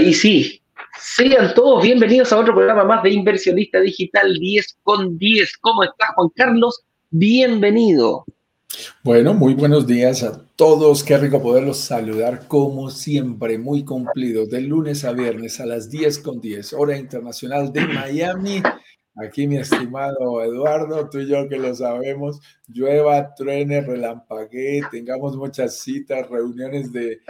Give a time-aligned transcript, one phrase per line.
[0.00, 0.62] Ahí sí.
[0.98, 5.58] Sean todos bienvenidos a otro programa más de Inversionista Digital 10 con 10.
[5.58, 6.80] ¿Cómo estás, Juan Carlos?
[7.10, 8.24] Bienvenido.
[9.04, 11.04] Bueno, muy buenos días a todos.
[11.04, 16.20] Qué rico poderlos saludar como siempre, muy cumplidos, de lunes a viernes a las 10
[16.20, 18.62] con 10, hora internacional de Miami.
[19.22, 25.78] Aquí mi estimado Eduardo, tú y yo que lo sabemos, llueva, truene, relampaguee, tengamos muchas
[25.80, 27.20] citas, reuniones de,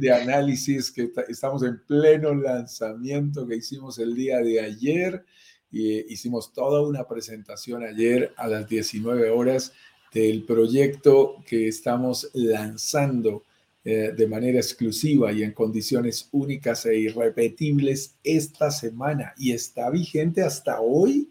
[0.00, 5.24] de análisis, que estamos en pleno lanzamiento que hicimos el día de ayer
[5.72, 9.72] y hicimos toda una presentación ayer a las 19 horas
[10.12, 13.44] del proyecto que estamos lanzando
[13.82, 20.42] eh, de manera exclusiva y en condiciones únicas e irrepetibles esta semana y está vigente
[20.42, 21.30] hasta hoy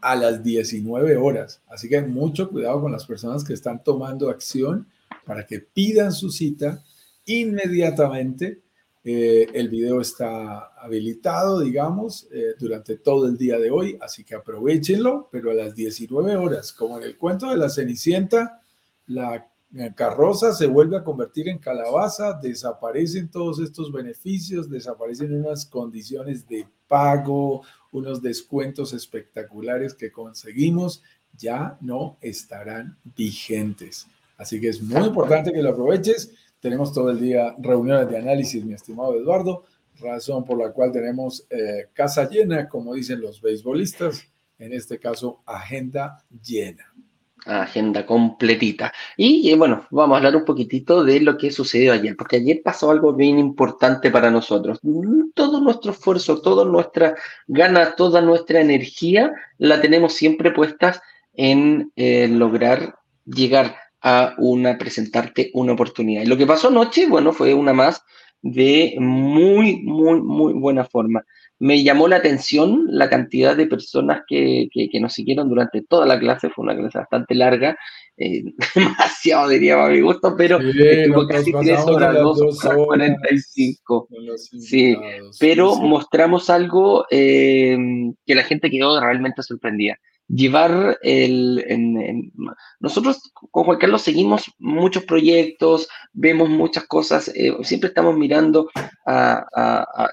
[0.00, 1.60] a las 19 horas.
[1.68, 4.86] Así que mucho cuidado con las personas que están tomando acción
[5.26, 6.82] para que pidan su cita
[7.26, 8.62] inmediatamente.
[9.04, 14.34] Eh, el video está habilitado, digamos, eh, durante todo el día de hoy, así que
[14.34, 18.62] aprovechenlo, pero a las 19 horas, como en el cuento de la Cenicienta,
[19.08, 19.51] la
[19.94, 26.66] carroza se vuelve a convertir en calabaza, desaparecen todos estos beneficios, desaparecen unas condiciones de
[26.86, 31.02] pago, unos descuentos espectaculares que conseguimos,
[31.36, 34.06] ya no estarán vigentes.
[34.36, 36.32] Así que es muy importante que lo aproveches.
[36.60, 39.64] Tenemos todo el día reuniones de análisis, mi estimado Eduardo,
[39.98, 44.22] razón por la cual tenemos eh, casa llena, como dicen los beisbolistas,
[44.58, 46.92] en este caso agenda llena
[47.46, 48.92] agenda completita.
[49.16, 52.90] Y bueno, vamos a hablar un poquitito de lo que sucedió ayer, porque ayer pasó
[52.90, 54.80] algo bien importante para nosotros.
[55.34, 57.14] Todo nuestro esfuerzo, toda nuestra
[57.46, 61.00] gana, toda nuestra energía la tenemos siempre puestas
[61.34, 66.22] en eh, lograr llegar a una, presentarte una oportunidad.
[66.22, 68.02] Y lo que pasó anoche, bueno, fue una más
[68.42, 71.24] de muy, muy, muy buena forma
[71.62, 74.68] me llamó la atención la cantidad de personas que,
[75.00, 76.50] nos siguieron durante toda la clase.
[76.50, 77.78] Fue una clase bastante larga,
[78.16, 78.42] eh,
[78.74, 84.08] demasiado diría a mi gusto, pero estuvo casi tres horas, dos horas, cuarenta y cinco.
[84.58, 84.96] Sí,
[85.38, 87.78] pero mostramos algo eh,
[88.26, 89.96] que la gente quedó realmente sorprendida.
[90.26, 91.64] Llevar el.
[92.80, 98.68] nosotros con Juan Carlos seguimos muchos proyectos, vemos muchas cosas, eh, siempre estamos mirando
[99.06, 100.08] a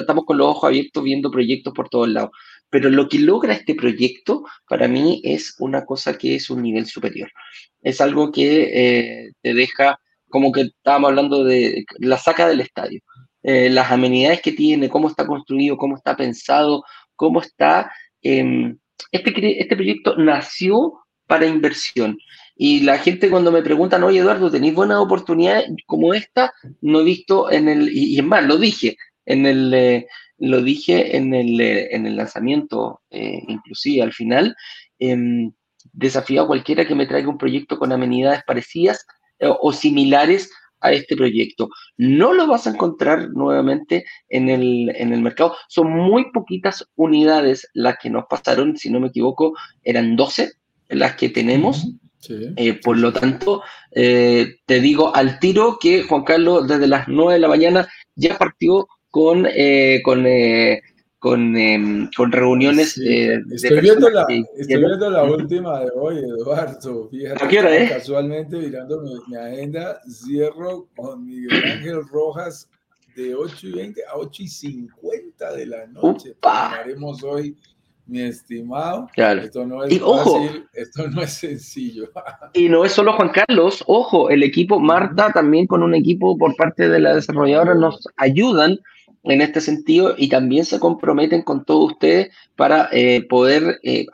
[0.00, 2.30] estamos con los ojos abiertos viendo proyectos por todos lados.
[2.70, 6.86] Pero lo que logra este proyecto para mí es una cosa que es un nivel
[6.86, 7.30] superior.
[7.82, 9.98] Es algo que eh, te deja,
[10.28, 13.00] como que estábamos hablando de, la saca del estadio.
[13.42, 16.84] Eh, las amenidades que tiene, cómo está construido, cómo está pensado,
[17.16, 17.90] cómo está...
[18.22, 18.78] Em,
[19.12, 22.18] este, este proyecto nació para inversión.
[22.56, 26.52] Y la gente cuando me preguntan, oye Eduardo, ¿tenéis buenas oportunidades como esta?
[26.80, 28.96] No he visto en el, y, y es más, lo dije,
[29.30, 30.06] en el, eh,
[30.38, 34.56] lo dije en el, eh, en el lanzamiento, eh, inclusive al final,
[34.98, 35.52] em,
[35.92, 39.06] desafío a cualquiera que me traiga un proyecto con amenidades parecidas
[39.42, 41.70] o similares a este proyecto.
[41.96, 45.56] No lo vas a encontrar nuevamente en el, en el mercado.
[45.66, 50.52] Son muy poquitas unidades las que nos pasaron, si no me equivoco, eran 12
[50.90, 51.86] las que tenemos.
[52.84, 57.48] por lo tanto, te digo al tiro que Juan Carlos desde las 9 de la
[57.48, 60.82] mañana ya partió con, eh, con, eh,
[61.18, 62.98] con, em, con, reuniones.
[62.98, 64.26] Eh, estoy, viendo la,
[64.56, 67.08] estoy viendo la última de hoy, Eduardo.
[67.10, 72.68] Fíjate, casualmente mirando mi, agenda, cierro con Miguel Ángel Rojas
[73.16, 76.36] de 8 y 20 a 8 y 50 de la noche.
[76.40, 77.56] Terminaremos hoy
[78.10, 79.06] mi estimado.
[79.16, 82.10] Esto no es fácil, esto no es sencillo.
[82.54, 86.56] y no es solo Juan Carlos, ojo, el equipo Marta también con un equipo por
[86.56, 88.78] parte de la desarrolladora nos ayudan
[89.24, 94.06] en este sentido y también se comprometen con todos ustedes para eh, poder eh,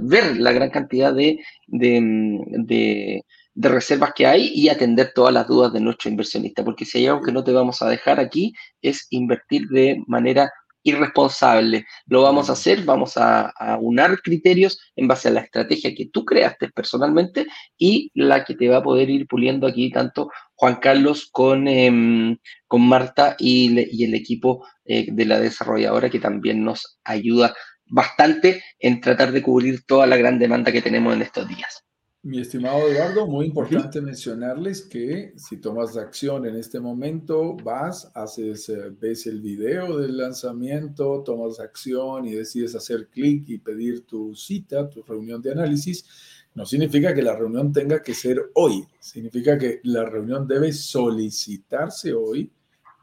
[0.00, 3.24] ver la gran cantidad de, de,
[3.54, 7.22] reservas que hay y atender todas las dudas de nuestro inversionista, porque si hay algo
[7.22, 10.50] que no te vamos a dejar aquí es invertir de manera
[10.86, 11.84] irresponsable.
[12.06, 16.06] Lo vamos a hacer, vamos a, a, unar criterios en base a la estrategia que
[16.06, 17.46] tú creaste personalmente
[17.76, 22.38] y la que te va a poder ir puliendo aquí tanto Juan Carlos con, em,
[22.68, 27.54] con Marta y, y, el equipo eh, de la desarrolladora que también nos ayuda
[27.86, 31.85] bastante en tratar de cubrir toda la gran demanda que tenemos en estos días.
[32.26, 38.68] Mi estimado Eduardo, muy importante mencionarles que si tomas acción en este momento, vas, haces,
[38.68, 44.34] eh, ves el video del lanzamiento, tomas acción y decides hacer clic y pedir tu
[44.34, 46.04] cita, tu reunión de análisis,
[46.56, 52.12] no significa que la reunión tenga que ser hoy, significa que la reunión debe solicitarse
[52.12, 52.50] hoy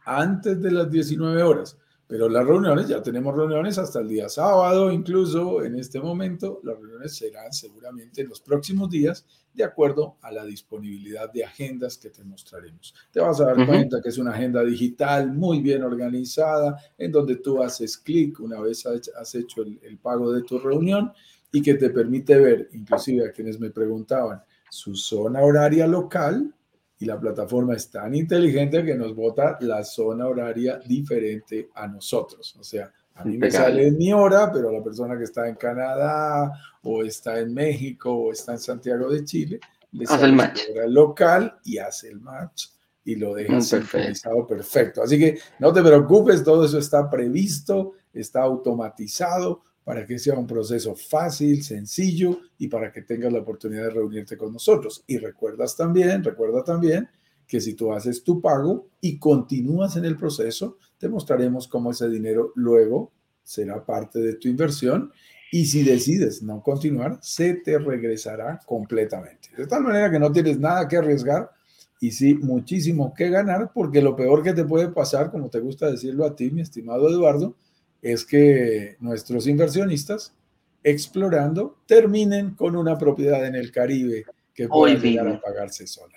[0.03, 1.77] antes de las 19 horas.
[2.13, 6.77] Pero las reuniones, ya tenemos reuniones hasta el día sábado, incluso en este momento, las
[6.77, 12.11] reuniones serán seguramente en los próximos días, de acuerdo a la disponibilidad de agendas que
[12.11, 12.93] te mostraremos.
[13.11, 17.37] Te vas a dar cuenta que es una agenda digital muy bien organizada, en donde
[17.37, 21.11] tú haces clic una vez has hecho el, el pago de tu reunión
[21.51, 24.39] y que te permite ver, inclusive a quienes me preguntaban,
[24.69, 26.53] su zona horaria local
[27.03, 32.55] y la plataforma es tan inteligente que nos bota la zona horaria diferente a nosotros.
[32.57, 36.49] O sea, a mí me sale mi hora, pero la persona que está en Canadá
[36.81, 39.59] o está en México o está en Santiago de Chile,
[39.91, 40.61] le sale el match.
[40.71, 42.67] hora local y hace el match
[43.03, 45.03] y lo deja sincronizado perfecto.
[45.03, 50.47] Así que no te preocupes, todo eso está previsto, está automatizado para que sea un
[50.47, 55.03] proceso fácil, sencillo y para que tengas la oportunidad de reunirte con nosotros.
[55.07, 57.09] Y recuerdas también, recuerda también
[57.47, 62.09] que si tú haces tu pago y continúas en el proceso, te mostraremos cómo ese
[62.09, 63.11] dinero luego
[63.43, 65.11] será parte de tu inversión
[65.51, 69.49] y si decides no continuar, se te regresará completamente.
[69.55, 71.51] De tal manera que no tienes nada que arriesgar
[71.99, 75.91] y sí muchísimo que ganar, porque lo peor que te puede pasar, como te gusta
[75.91, 77.55] decirlo a ti, mi estimado Eduardo,
[78.03, 80.35] es que nuestros inversionistas
[80.83, 86.13] explorando terminen con una propiedad en el Caribe que pueda llegar a pagarse sola.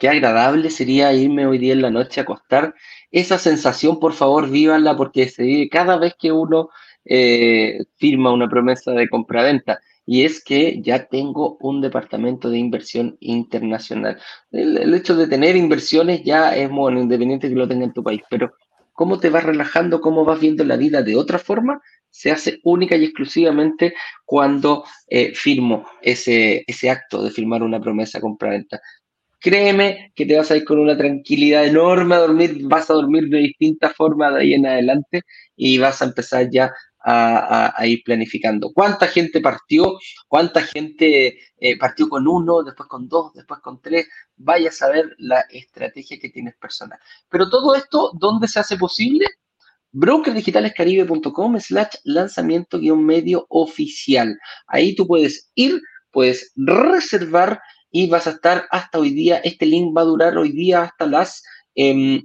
[0.00, 2.74] Qué agradable sería irme hoy día en la noche a acostar.
[3.12, 6.70] Esa sensación, por favor, vívanla porque se vive cada vez que uno
[7.04, 9.80] eh, firma una promesa de compra-venta.
[10.06, 14.18] Y es que ya tengo un departamento de inversión internacional.
[14.50, 18.02] El, el, hecho de tener inversiones ya es bueno, independiente que lo tenga en tu
[18.02, 18.52] país, pero
[19.00, 21.80] cómo te vas relajando, cómo vas viendo la vida de otra forma,
[22.10, 23.94] se hace única y exclusivamente
[24.26, 28.78] cuando eh, firmo ese, ese acto de firmar una promesa compra-venta.
[29.38, 33.30] Créeme que te vas a ir con una tranquilidad enorme a dormir, vas a dormir
[33.30, 35.22] de distintas formas de ahí en adelante
[35.56, 36.70] y vas a empezar ya
[37.02, 38.72] a, ir planificando.
[38.72, 39.98] ¿Cuánta gente partió?
[40.28, 44.08] ¿Cuánta gente eh, partió con uno, después con dos, después con tres?
[44.36, 46.98] Vaya a saber la estrategia que tienes personal.
[47.28, 49.26] Pero todo esto, ¿dónde se hace posible?
[49.92, 54.38] brokerdigitalescaribe.com slash lanzamiento guion medio oficial.
[54.68, 55.80] Ahí tú puedes ir,
[56.12, 57.60] puedes reservar
[57.90, 59.38] y vas a estar hasta hoy día.
[59.38, 61.42] Este link va a durar hoy día hasta las
[61.74, 62.22] 7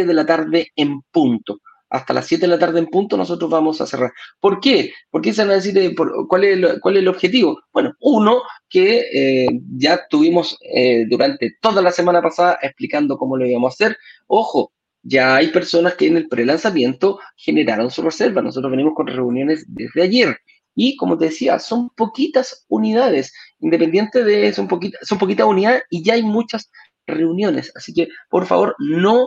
[0.00, 1.60] em, de la tarde en punto
[1.90, 4.12] hasta las 7 de la tarde en punto, nosotros vamos a cerrar.
[4.40, 4.92] ¿Por qué?
[5.10, 5.94] Porque se van a decir, eh,
[6.28, 7.60] ¿cuál, es el, ¿cuál es el objetivo?
[7.72, 13.46] Bueno, uno, que eh, ya tuvimos eh, durante toda la semana pasada explicando cómo lo
[13.46, 13.98] íbamos a hacer.
[14.26, 18.42] Ojo, ya hay personas que en el prelanzamiento generaron su reserva.
[18.42, 20.36] Nosotros venimos con reuniones desde ayer.
[20.74, 24.68] Y como te decía, son poquitas unidades, independiente de, son,
[25.02, 26.70] son poquitas unidades y ya hay muchas
[27.06, 27.72] reuniones.
[27.74, 29.26] Así que, por favor, no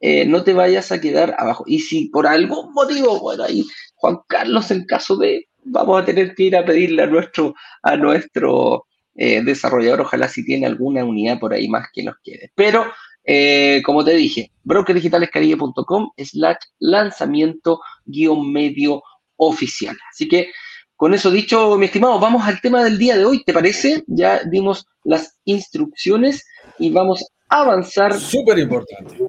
[0.00, 1.64] eh, no te vayas a quedar abajo.
[1.66, 3.64] Y si por algún motivo, bueno, ahí
[3.96, 7.96] Juan Carlos, en caso de, vamos a tener que ir a pedirle a nuestro, a
[7.96, 8.86] nuestro
[9.16, 12.52] eh, desarrollador, ojalá si tiene alguna unidad por ahí más que nos quede.
[12.54, 12.86] Pero,
[13.24, 19.02] eh, como te dije, brokerdigitalescaribe.com slash lanzamiento guion medio
[19.36, 19.96] oficial.
[20.10, 20.52] Así que,
[20.94, 24.02] con eso dicho, mi estimado, vamos al tema del día de hoy, ¿te parece?
[24.06, 26.46] Ya dimos las instrucciones
[26.78, 28.18] y vamos a avanzar.
[28.18, 29.28] Súper importante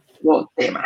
[0.56, 0.86] tema.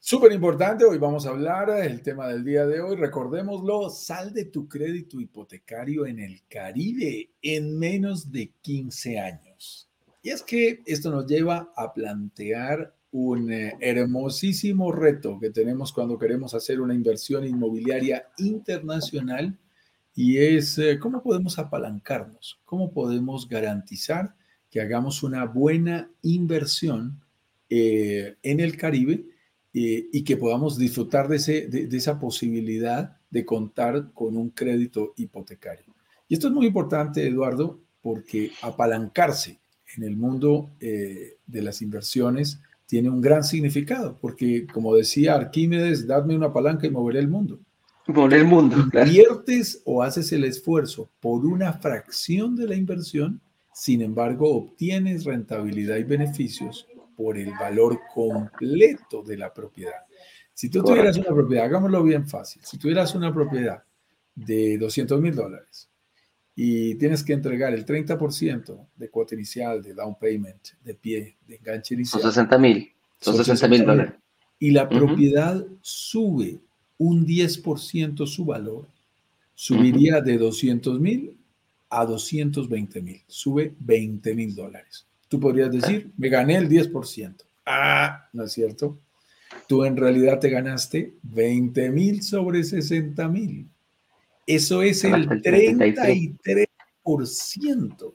[0.00, 2.96] Súper importante, hoy vamos a hablar del tema del día de hoy.
[2.96, 9.88] Recordémoslo, sal de tu crédito hipotecario en el Caribe en menos de 15 años.
[10.22, 16.18] Y es que esto nos lleva a plantear un eh, hermosísimo reto que tenemos cuando
[16.18, 19.58] queremos hacer una inversión inmobiliaria internacional
[20.14, 24.34] y es eh, cómo podemos apalancarnos, cómo podemos garantizar
[24.70, 27.21] que hagamos una buena inversión
[27.74, 29.24] eh, en el Caribe
[29.72, 35.14] eh, y que podamos disfrutar de, ese, de, esa posibilidad de contar con un crédito
[35.16, 35.86] hipotecario.
[36.28, 39.58] Y esto es muy importante, Eduardo, porque apalancarse
[39.96, 46.06] en el mundo eh, de las inversiones tiene un gran significado, porque como decía Arquímedes,
[46.06, 47.58] dadme una palanca y moveré el mundo.
[48.06, 48.76] Moveré el mundo.
[48.92, 53.40] Inviertes o haces el esfuerzo por una fracción de la inversión,
[53.72, 60.06] sin embargo, obtienes rentabilidad y beneficios por el valor completo de la propiedad.
[60.54, 63.82] Si tú tuvieras una propiedad, hagámoslo bien fácil, si tuvieras una propiedad
[64.34, 65.88] de 200 mil dólares
[66.54, 71.56] y tienes que entregar el 30% de cuota inicial, de down payment, de pie, de
[71.56, 72.20] enganche inicial.
[72.20, 72.92] Son 60 mil.
[73.20, 74.14] Son 60 mil dólares.
[74.58, 76.60] Y la propiedad sube
[76.98, 78.86] un 10% su valor,
[79.54, 81.36] subiría de 200 mil
[81.88, 85.06] a 220 mil, sube 20 mil dólares.
[85.32, 87.34] Tú podrías decir, me gané el 10%.
[87.64, 88.98] Ah, ¿no es cierto?
[89.66, 93.66] Tú en realidad te ganaste 20 mil sobre 60 mil.
[94.46, 98.12] Eso es el 33%.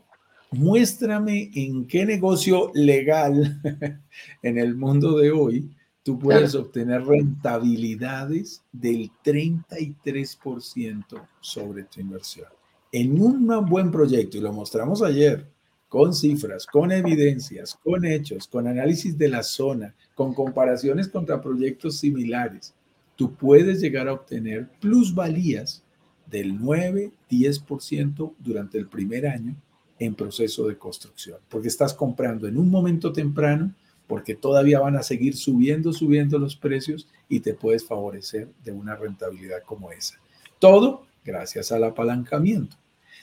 [0.52, 3.60] Muéstrame en qué negocio legal
[4.44, 5.72] en el mundo de hoy
[6.04, 12.50] tú puedes obtener rentabilidades del 33% sobre tu inversión.
[12.92, 15.57] En un buen proyecto, y lo mostramos ayer,
[15.88, 21.98] con cifras, con evidencias, con hechos, con análisis de la zona, con comparaciones contra proyectos
[21.98, 22.74] similares,
[23.16, 25.84] tú puedes llegar a obtener plusvalías
[26.26, 29.56] del 9-10% durante el primer año
[30.00, 33.74] en proceso de construcción, porque estás comprando en un momento temprano,
[34.08, 38.96] porque todavía van a seguir subiendo, subiendo los precios y te puedes favorecer de una
[38.96, 40.16] rentabilidad como esa.
[40.60, 42.78] Todo gracias al apalancamiento.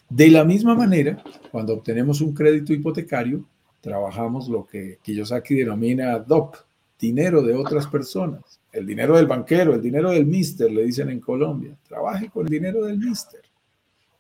[0.08, 3.44] De la misma manera, cuando obtenemos un crédito hipotecario,
[3.80, 6.56] trabajamos lo que Kiyosaki denomina DOP,
[6.98, 11.20] dinero de otras personas, el dinero del banquero, el dinero del mister, le dicen en
[11.20, 11.76] Colombia.
[11.86, 13.42] Trabaje con el dinero del mister.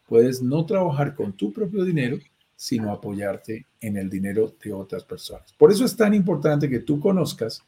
[0.06, 2.18] Puedes no trabajar con tu propio dinero,
[2.56, 5.52] sino apoyarte en el dinero de otras personas.
[5.58, 7.62] Por eso es tan importante que tú conozcas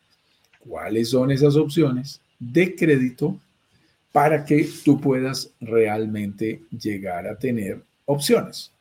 [0.61, 3.39] cuáles son esas opciones de crédito
[4.13, 8.73] para que tú puedas realmente llegar a tener opciones.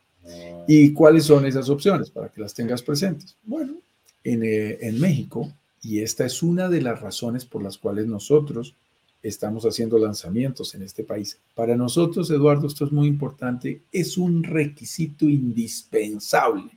[0.67, 3.35] ¿Y cuáles son esas opciones para que las tengas presentes?
[3.43, 3.75] Bueno,
[4.23, 5.51] en, eh, en México,
[5.83, 8.73] y esta es una de las razones por las cuales nosotros
[9.21, 11.39] estamos haciendo lanzamientos en este país.
[11.53, 16.71] Para nosotros, Eduardo, esto es muy importante, es un requisito indispensable.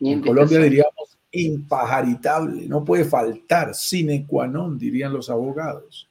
[0.00, 6.08] En Colombia diríamos impajaritable, no puede faltar, sine qua non, dirían los abogados.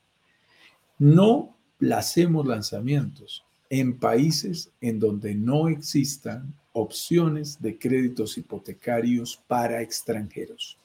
[1.00, 10.78] No placemos lanzamientos en países en donde no existan opciones de créditos hipotecarios para extranjeros.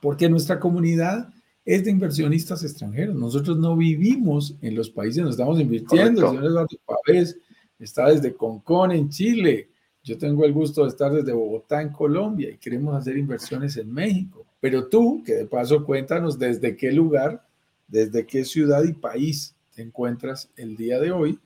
[0.00, 1.32] Porque nuestra comunidad
[1.64, 3.16] es de inversionistas extranjeros.
[3.16, 6.22] Nosotros no vivimos en los países donde estamos invirtiendo.
[6.22, 7.36] El señor Eduardo Pavés
[7.78, 9.70] está desde Concón, en Chile.
[10.02, 13.90] Yo tengo el gusto de estar desde Bogotá, en Colombia, y queremos hacer inversiones en
[13.90, 14.44] México.
[14.60, 17.46] Pero tú, que de paso cuéntanos desde qué lugar,
[17.88, 21.38] desde qué ciudad y país te encuentras el día de hoy.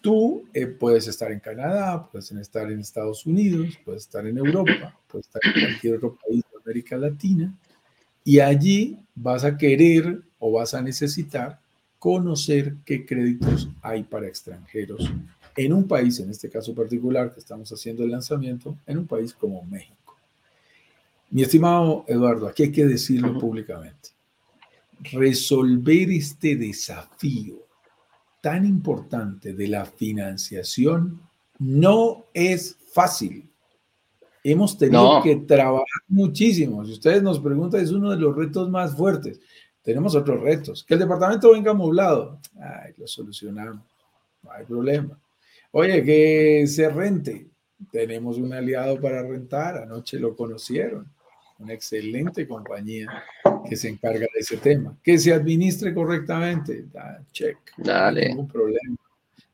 [0.00, 4.98] Tú eh, puedes estar en Canadá, puedes estar en Estados Unidos, puedes estar en Europa,
[5.08, 7.54] puedes estar en cualquier otro país de América Latina
[8.24, 11.60] y allí vas a querer o vas a necesitar
[11.98, 15.10] conocer qué créditos hay para extranjeros
[15.56, 19.32] en un país, en este caso particular que estamos haciendo el lanzamiento, en un país
[19.32, 20.16] como México.
[21.30, 24.10] Mi estimado Eduardo, aquí hay que decirlo públicamente.
[25.12, 27.65] Resolver este desafío
[28.46, 31.20] tan importante de la financiación
[31.58, 33.50] no es fácil.
[34.44, 36.84] Hemos tenido que trabajar muchísimo.
[36.84, 39.40] Si ustedes nos preguntan, es uno de los retos más fuertes.
[39.82, 40.84] Tenemos otros retos.
[40.84, 42.38] Que el departamento venga amoblado.
[42.54, 43.84] Ay, lo solucionamos.
[44.44, 45.18] No hay problema.
[45.72, 47.48] Oye, que se rente.
[47.90, 49.78] Tenemos un aliado para rentar.
[49.78, 51.12] Anoche lo conocieron.
[51.58, 53.24] Una excelente compañía
[53.68, 54.96] que se encarga de ese tema.
[55.02, 56.84] Que se administre correctamente.
[56.92, 57.58] Da, check.
[57.78, 58.20] Dale.
[58.20, 58.96] No hay ningún problema.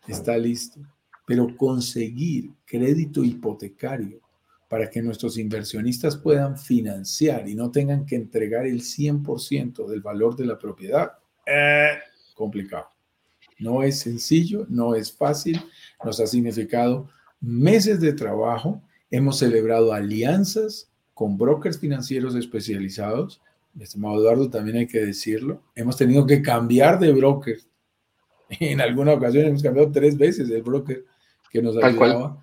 [0.06, 0.80] Está listo.
[1.26, 4.20] Pero conseguir crédito hipotecario
[4.72, 10.34] para que nuestros inversionistas puedan financiar y no tengan que entregar el 100% del valor
[10.34, 11.12] de la propiedad,
[11.44, 11.98] eh,
[12.34, 12.88] complicado.
[13.58, 15.60] No es sencillo, no es fácil,
[16.02, 23.40] nos ha significado meses de trabajo, hemos celebrado alianzas con brokers financieros especializados,
[23.74, 27.58] mi estimado Eduardo, también hay que decirlo, hemos tenido que cambiar de broker.
[28.60, 31.04] En alguna ocasión hemos cambiado tres veces el broker
[31.50, 32.42] que nos ayudaba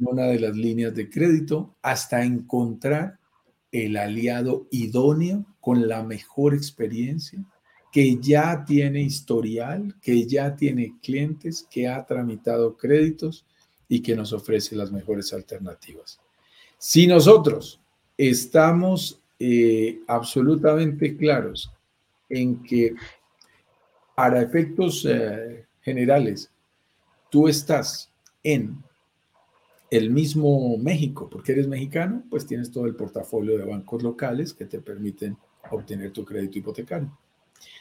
[0.00, 3.18] una de las líneas de crédito hasta encontrar
[3.70, 7.44] el aliado idóneo con la mejor experiencia,
[7.92, 13.46] que ya tiene historial, que ya tiene clientes, que ha tramitado créditos
[13.88, 16.20] y que nos ofrece las mejores alternativas.
[16.78, 17.79] Si nosotros
[18.28, 21.72] estamos eh, absolutamente claros
[22.28, 22.94] en que
[24.14, 26.50] para efectos eh, generales,
[27.30, 28.12] tú estás
[28.42, 28.84] en
[29.90, 34.66] el mismo México, porque eres mexicano, pues tienes todo el portafolio de bancos locales que
[34.66, 35.38] te permiten
[35.70, 37.10] obtener tu crédito hipotecario.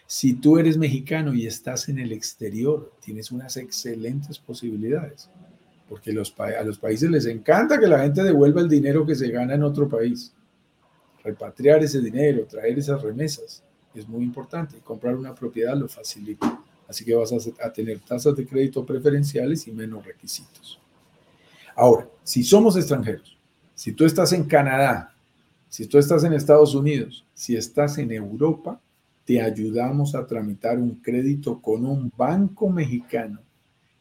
[0.07, 5.29] Si tú eres mexicano y estás en el exterior, tienes unas excelentes posibilidades,
[5.89, 9.55] porque a los países les encanta que la gente devuelva el dinero que se gana
[9.55, 10.31] en otro país.
[11.23, 13.63] Repatriar ese dinero, traer esas remesas,
[13.95, 16.61] es muy importante comprar una propiedad lo facilita.
[16.87, 20.79] Así que vas a, a tener tasas de crédito preferenciales y menos requisitos.
[21.75, 23.35] Ahora, si somos extranjeros,
[23.73, 25.13] si tú estás en Canadá,
[25.69, 28.79] si tú estás en Estados Unidos, si estás en Europa,
[29.25, 33.39] te ayudamos a tramitar un crédito con un banco mexicano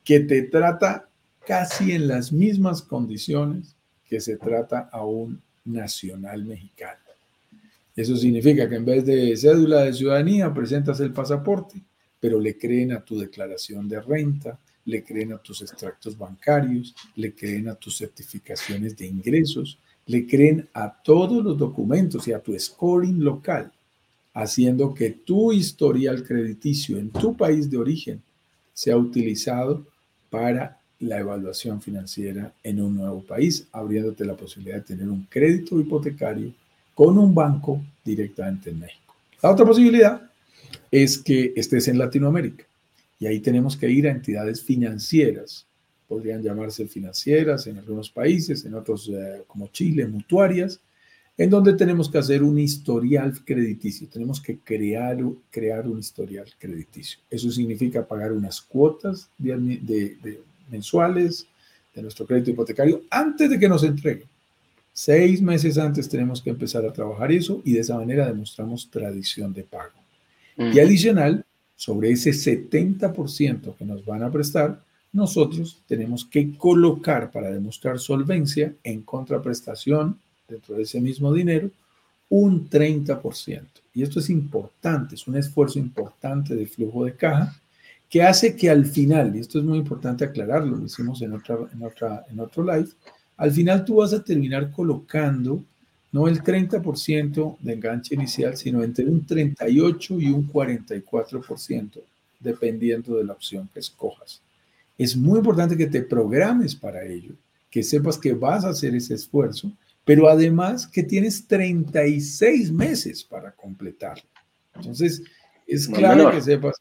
[0.03, 1.09] que te trata
[1.49, 3.75] casi en las mismas condiciones
[4.07, 7.01] que se trata a un nacional mexicano.
[7.97, 11.81] Eso significa que en vez de cédula de ciudadanía presentas el pasaporte,
[12.21, 17.35] pero le creen a tu declaración de renta, le creen a tus extractos bancarios, le
[17.35, 22.59] creen a tus certificaciones de ingresos, le creen a todos los documentos y a tu
[22.59, 23.73] scoring local,
[24.35, 28.23] haciendo que tu historial crediticio en tu país de origen
[28.75, 29.87] sea utilizado
[30.29, 35.79] para la evaluación financiera en un nuevo país, abriéndote la posibilidad de tener un crédito
[35.79, 36.53] hipotecario
[36.95, 39.15] con un banco directamente en México.
[39.43, 40.29] La otra posibilidad
[40.91, 42.65] es que estés en Latinoamérica
[43.21, 45.67] y ahí tenemos que ir a entidades financieras.
[46.09, 50.81] Podrían llamarse financieras en algunos países, en otros eh, como Chile, mutuarias,
[51.37, 54.09] en donde tenemos que hacer un historial crediticio.
[54.09, 55.19] Tenemos que crear,
[55.51, 57.21] crear un historial crediticio.
[57.31, 61.47] Eso significa pagar unas cuotas de, mensuales
[61.95, 64.29] de nuestro crédito hipotecario antes de que nos entreguen.
[64.93, 69.53] Seis meses antes tenemos que empezar a trabajar eso y de esa manera demostramos tradición
[69.53, 69.93] de pago.
[70.57, 71.45] Y adicional,
[71.77, 74.81] sobre ese 70% que nos van a prestar,
[75.13, 81.71] nosotros tenemos que colocar para demostrar solvencia en contraprestación dentro de ese mismo dinero
[82.29, 83.63] un 30%.
[83.95, 87.55] Y esto es importante, es un esfuerzo importante de flujo de caja
[88.09, 91.59] que hace que al final, y esto es muy importante aclararlo, lo hicimos en, otra,
[91.73, 92.89] en, otra, en otro live,
[93.37, 95.63] al final tú vas a terminar colocando
[96.11, 102.01] no el 30% de enganche inicial, sino entre un 38 y un 44%,
[102.41, 104.41] dependiendo de la opción que escojas.
[104.97, 107.35] Es muy importante que te programes para ello,
[107.71, 109.71] que sepas que vas a hacer ese esfuerzo,
[110.05, 114.25] pero además que tienes 36 meses para completarlo.
[114.75, 115.23] Entonces,
[115.67, 116.77] es claro que sepas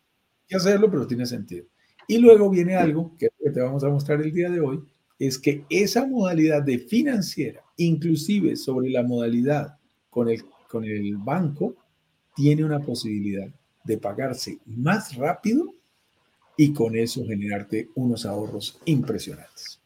[0.47, 1.65] que hacerlo, pero tiene sentido.
[2.07, 4.81] Y luego viene algo que te vamos a mostrar el día de hoy,
[5.19, 9.77] es que esa modalidad de financiera, inclusive sobre la modalidad
[10.09, 11.75] con el, con el banco,
[12.35, 13.47] tiene una posibilidad
[13.83, 15.73] de pagarse más rápido
[16.55, 19.79] y con eso generarte unos ahorros impresionantes.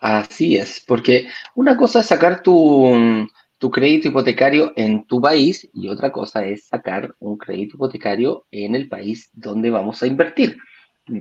[0.00, 5.88] Así es, porque una cosa es sacar tu, tu crédito hipotecario en tu país y
[5.88, 10.58] otra cosa es sacar un crédito hipotecario en el país donde vamos a invertir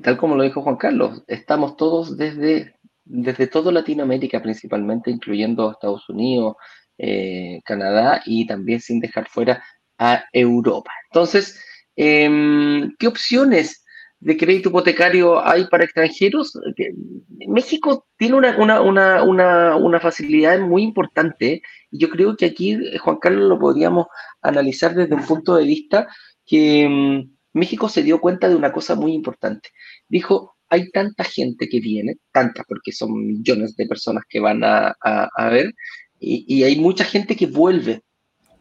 [0.01, 6.55] tal como lo dijo Juan Carlos, estamos todos desde, desde Latinoamérica principalmente, incluyendo Estados Unidos,
[6.97, 9.63] eh, Canadá y también sin dejar fuera
[9.97, 10.91] a Europa.
[11.09, 11.63] Entonces,
[11.95, 13.83] em, ¿qué opciones
[14.19, 16.59] de crédito hipotecario hay para extranjeros?
[17.47, 23.59] México tiene una, una, facilidad muy importante y yo creo que aquí, Juan Carlos, lo
[23.59, 24.07] podríamos
[24.41, 26.07] analizar desde un punto de vista
[26.45, 29.69] que em, México se dio cuenta de una cosa muy importante.
[30.07, 34.95] Dijo, hay tanta gente que viene, tantas porque son millones de personas que van a,
[35.49, 35.73] ver,
[36.19, 38.01] y, hay mucha gente que vuelve.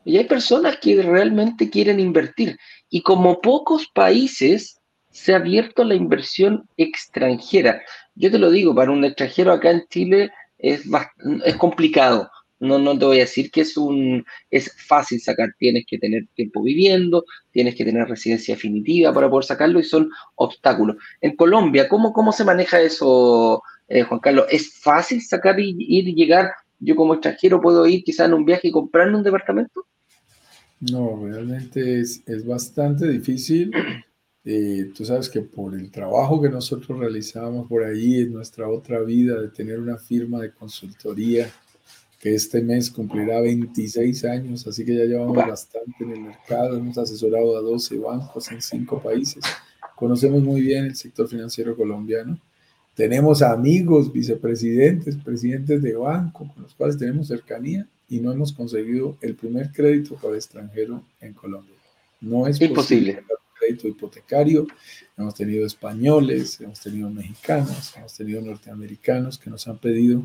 [0.05, 2.57] Y hay personas que realmente quieren invertir.
[2.88, 4.79] Y como pocos países,
[5.17, 7.81] se ha abierto la inversión extranjera.
[8.15, 10.83] Yo te lo digo, para un extranjero acá en Chile es,
[11.45, 12.31] es complicado.
[12.59, 16.27] No, no te voy a decir que es un es fácil sacar, tienes que tener
[16.35, 20.97] tiempo viviendo, tienes que tener residencia definitiva para poder sacarlo y son obstáculos.
[21.21, 24.47] En Colombia, ¿cómo, cómo se maneja eso, eh, Juan Carlos?
[24.51, 26.51] ¿Es fácil sacar y ir y llegar?
[26.79, 29.87] Yo como extranjero puedo ir quizá en un viaje y comprarme un departamento?
[30.81, 33.71] No, realmente es, bastante difícil.
[34.49, 39.01] Eh, tú sabes que por el trabajo que nosotros realizamos por ahí en nuestra otra
[39.01, 41.51] vida de tener una firma de consultoría,
[42.21, 46.97] que este mes cumplirá 26 años, así que ya llevamos bastante en el mercado, hemos
[46.97, 49.43] asesorado a 12 bancos en 5 países,
[49.97, 52.39] conocemos muy bien el sector financiero colombiano,
[52.95, 59.19] tenemos amigos, vicepresidentes, presidentes de banco con los cuales tenemos cercanía y no hemos conseguido
[59.23, 61.75] el primer crédito para extranjero en Colombia.
[62.21, 63.15] No es imposible.
[63.15, 64.66] Posible crédito hipotecario.
[65.16, 70.23] Hemos tenido españoles, hemos tenido mexicanos, hemos tenido norteamericanos que nos han pedido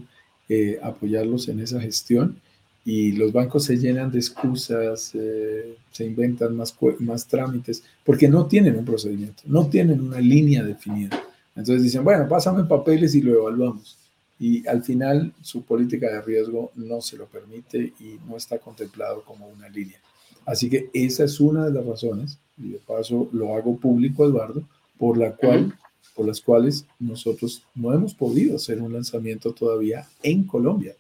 [0.50, 2.42] eh, apoyarlos en esa gestión
[2.84, 8.48] y los bancos se llenan de excusas, eh, se inventan más, más trámites, porque no
[8.48, 11.22] tienen un procedimiento, no tienen una línea definida.
[11.56, 13.98] Entonces dicen, bueno, pásame papeles y lo evaluamos.
[14.40, 19.24] Y al final su política de riesgo no se lo permite y no está contemplado
[19.24, 20.00] como una línea.
[20.46, 24.64] Así que esa es una de las razones, y de paso lo hago público, Eduardo,
[24.98, 25.74] por la cual
[26.16, 30.94] por las cuales nosotros no hemos podido hacer un lanzamiento todavía en Colombia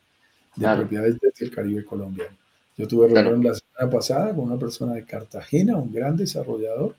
[0.55, 2.35] de propiedades del Caribe colombiano.
[2.77, 6.95] Yo tuve reunión la semana pasada con una persona de Cartagena, un gran desarrollador,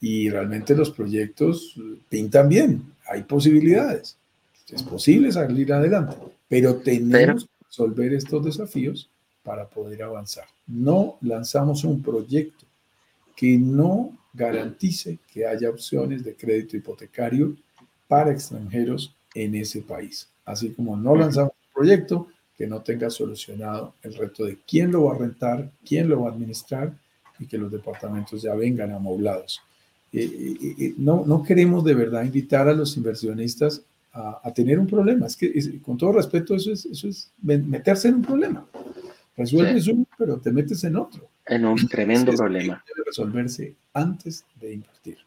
[0.00, 1.76] y realmente los proyectos
[2.08, 4.16] pintan bien, hay posibilidades,
[4.68, 6.16] es posible salir adelante,
[6.48, 9.08] pero tenemos que resolver estos desafíos
[9.42, 10.46] para poder avanzar.
[10.66, 12.64] No lanzamos un proyecto
[13.34, 17.56] que no garantice que haya opciones de crédito hipotecario
[18.08, 20.28] para extranjeros en ese país.
[20.44, 25.04] Así como no lanzamos un proyecto que no tenga solucionado el reto de quién lo
[25.04, 26.96] va a rentar, quién lo va a administrar
[27.38, 29.60] y que los departamentos ya vengan amoblados.
[30.12, 34.86] Eh, eh, eh, no, no queremos de verdad invitar a los inversionistas a, tener un
[34.86, 35.26] problema.
[35.26, 38.64] Es que, con todo respeto, eso es, eso es meterse en un problema.
[39.36, 41.28] Resuelves uno, pero te metes en otro.
[41.46, 42.82] En un tremendo problema.
[42.86, 45.18] Debe resolverse antes de invertir.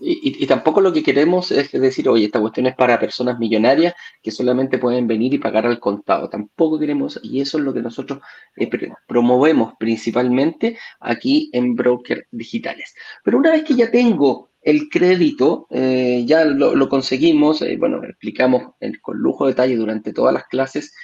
[0.00, 4.30] Y, tampoco lo que queremos es decir, oye, esta cuestión es para personas millonarias que
[4.30, 6.28] solamente pueden venir y pagar al contado.
[6.28, 8.20] Tampoco queremos, y eso es lo que nosotros
[8.56, 8.68] eh,
[9.06, 12.94] promovemos principalmente aquí en Broker Digitales.
[13.22, 18.74] Pero una vez que ya tengo el crédito, eh, ya lo, conseguimos, eh, bueno, explicamos
[19.02, 20.94] con lujo de detalle durante todas las clases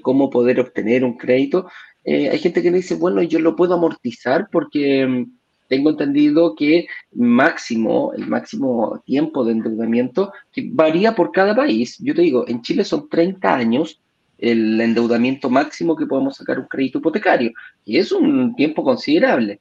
[0.00, 1.66] cómo poder obtener un crédito.
[2.04, 5.38] Hay gente que me dice, bueno, yo lo puedo amortizar porque mm,
[5.68, 11.96] tengo entendido que máximo, el máximo tiempo de endeudamiento que varía por cada país.
[11.98, 14.00] Yo te digo, en Chile son 30 años
[14.42, 17.52] el endeudamiento máximo que podemos sacar un crédito hipotecario,
[17.84, 19.60] y es un tiempo considerable.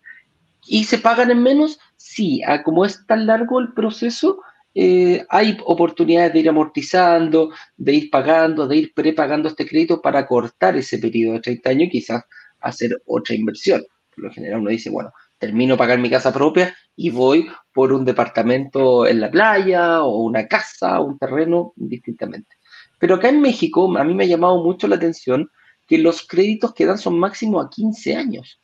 [0.65, 1.79] ¿Y se pagan en menos?
[1.97, 4.41] Sí, como es tan largo el proceso,
[4.73, 10.25] eh, hay oportunidades de ir amortizando, de ir pagando, de ir prepagando este crédito para
[10.25, 12.23] cortar ese periodo de 30 años y quizás
[12.61, 13.83] hacer otra inversión.
[14.15, 18.05] Por lo general uno dice, bueno, termino pagar mi casa propia y voy por un
[18.05, 22.55] departamento en la playa o una casa o un terreno distintamente.
[22.99, 25.49] Pero acá en México a mí me ha llamado mucho la atención
[25.87, 28.59] que los créditos que dan son máximo a 15 años.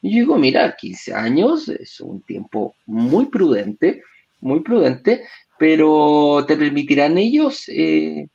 [0.00, 4.02] Y yo digo, mira, 15 años es un tiempo muy prudente,
[4.40, 5.24] muy prudente,
[5.64, 8.28] pero te permitirán ellos eh,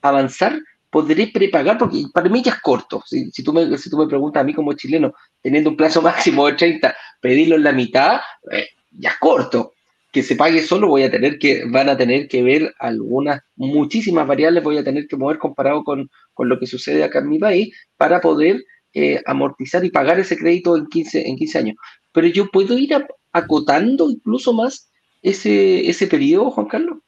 [0.00, 0.56] avanzar
[0.88, 3.02] podré prepagar, porque para mí ya es corto.
[3.04, 6.46] Si, tú me, si tú me preguntas a mí como chileno, teniendo un plazo máximo
[6.46, 8.20] de 30, pedirlo en la mitad,
[8.52, 9.72] eh, ya es corto.
[10.12, 14.24] Que se pague solo, voy a tener que, van a tener que ver algunas, muchísimas
[14.24, 17.40] variables, voy a tener que mover comparado con, con lo que sucede acá en mi
[17.40, 18.62] país para poder
[18.94, 21.76] eh, amortizar y pagar ese crédito en 15, en 15 años.
[22.12, 22.90] Pero yo puedo ir
[23.32, 24.88] acotando incluso más
[25.26, 26.98] ese, ese periodo, Juan Carlos.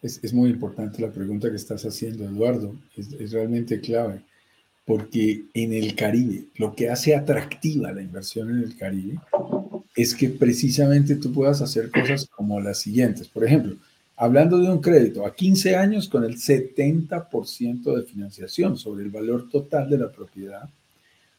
[0.00, 2.76] Es, muy importante la pregunta que estás haciendo, Eduardo.
[2.96, 4.20] Es, realmente clave,
[4.84, 9.18] porque en el Caribe, lo que hace atractiva la inversión en el Caribe
[9.96, 13.26] es que precisamente tú puedas hacer cosas como las siguientes.
[13.26, 13.74] Por ejemplo,
[14.16, 19.50] hablando de un crédito a 15 años con el 70% de financiación sobre el valor
[19.50, 20.68] total de la propiedad,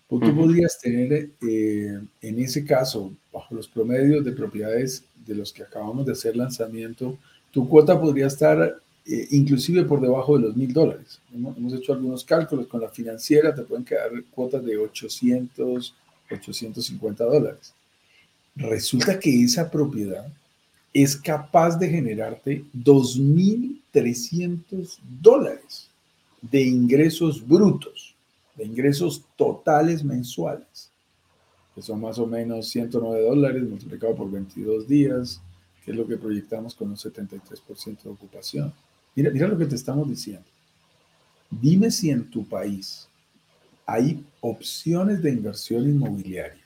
[0.09, 5.53] pues tú podrías tener eh, en ese caso, bajo los promedios de propiedades de los
[5.53, 7.17] que acabamos de hacer lanzamiento,
[7.51, 11.21] tu cuota podría estar eh, inclusive por debajo de los mil dólares.
[11.33, 15.95] Hemos, hecho algunos cálculos con la financiera, te pueden quedar cuotas de 800,
[16.29, 17.73] 850 dólares.
[18.55, 20.27] Resulta que esa propiedad
[20.93, 25.87] es capaz de generarte 2.300 dólares
[26.41, 28.13] de ingresos brutos,
[28.55, 30.89] de ingresos totales mensuales,
[31.77, 35.39] que son más o menos 109 dólares multiplicado por 22 días,
[35.85, 38.73] que es lo que proyectamos con un 73% de ocupación.
[39.13, 40.47] Mira, mira lo que te estamos diciendo.
[41.51, 43.07] Dime si en tu país
[43.85, 46.65] hay opciones de inversión inmobiliaria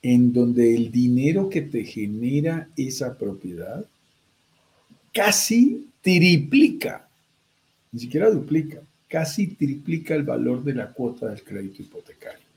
[0.00, 3.84] en donde el dinero que te genera esa propiedad
[5.12, 7.06] casi triplica,
[7.92, 12.47] ni siquiera duplica, casi triplica el valor de la cuota del crédito hipotecario.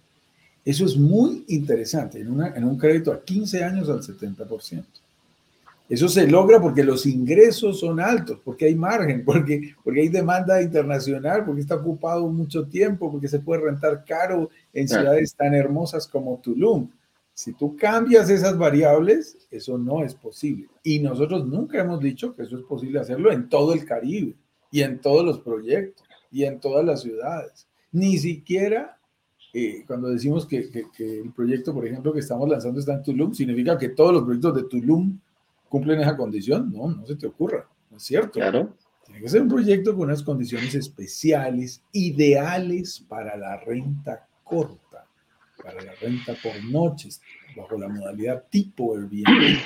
[0.64, 4.84] Eso es muy interesante en, una, en un crédito a 15 años al 70%.
[5.92, 10.62] Eso se logra porque los ingresos son altos, porque hay margen, porque, porque hay demanda
[10.62, 16.08] internacional, porque está ocupado mucho tiempo, porque se puede rentar caro en ciudades tan hermosas
[16.08, 16.90] como Tulum.
[17.34, 20.70] Si tú cambias esas variables, eso no es posible.
[20.82, 24.36] Y nosotros nunca hemos dicho que eso es posible hacerlo en todo el Caribe
[24.72, 27.68] y en todos los proyectos y en todas las ciudades.
[27.92, 28.98] Ni siquiera
[29.54, 33.34] eh, cuando decimos que, que el proyecto, por ejemplo, que estamos lanzando está en Tulum,
[33.34, 35.20] significa que todos los proyectos de Tulum
[35.68, 38.34] cumplen esa condición, no, no se te ocurra, no es cierto.
[38.34, 38.74] Claro.
[39.06, 45.06] Tiene que ser un proyecto con unas condiciones especiales, ideales para la renta corta,
[45.62, 47.22] para la renta por noches,
[47.56, 49.60] bajo la modalidad tipo Airbnb.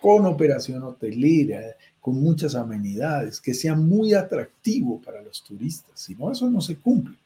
[0.00, 1.60] con operación hotelera,
[2.00, 6.00] con muchas amenidades, que sea muy atractivo para los turistas.
[6.00, 7.16] Si no, eso no se cumple.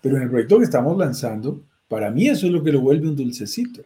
[0.00, 3.08] Pero en el proyecto que estamos lanzando, para mí eso es lo que lo vuelve
[3.08, 3.82] un dulcecito,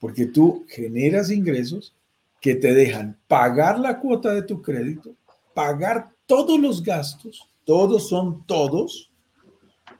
[0.00, 1.94] porque tú generas ingresos
[2.40, 5.14] que te dejan pagar la cuota de tu crédito,
[5.54, 9.10] pagar todos los gastos, todos son todos,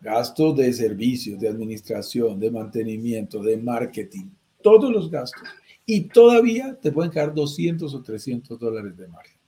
[0.00, 4.26] gastos de servicios, de administración, de mantenimiento, de marketing,
[4.62, 5.42] todos los gastos,
[5.86, 9.38] y todavía te pueden quedar 200 o 300 dólares de margen.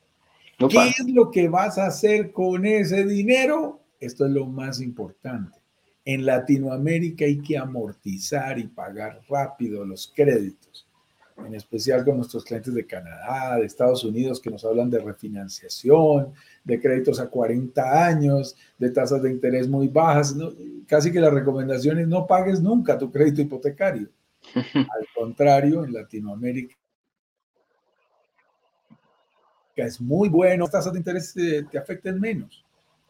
[0.59, 3.81] ¿Qué es lo que vas a hacer con ese dinero?
[4.01, 5.59] Esto es lo más importante.
[6.06, 10.86] En Latinoamérica hay que amortizar y pagar rápido los créditos,
[11.44, 16.32] en especial con nuestros clientes de Canadá, de Estados Unidos, que nos hablan de refinanciación,
[16.64, 20.34] de créditos a 40 años, de tasas de interés muy bajas.
[20.86, 24.08] Casi que la recomendación es no pagues nunca tu crédito hipotecario.
[24.54, 26.76] Al contrario, en Latinoamérica
[29.84, 32.64] es muy bueno, tasas de interés te, afecten menos.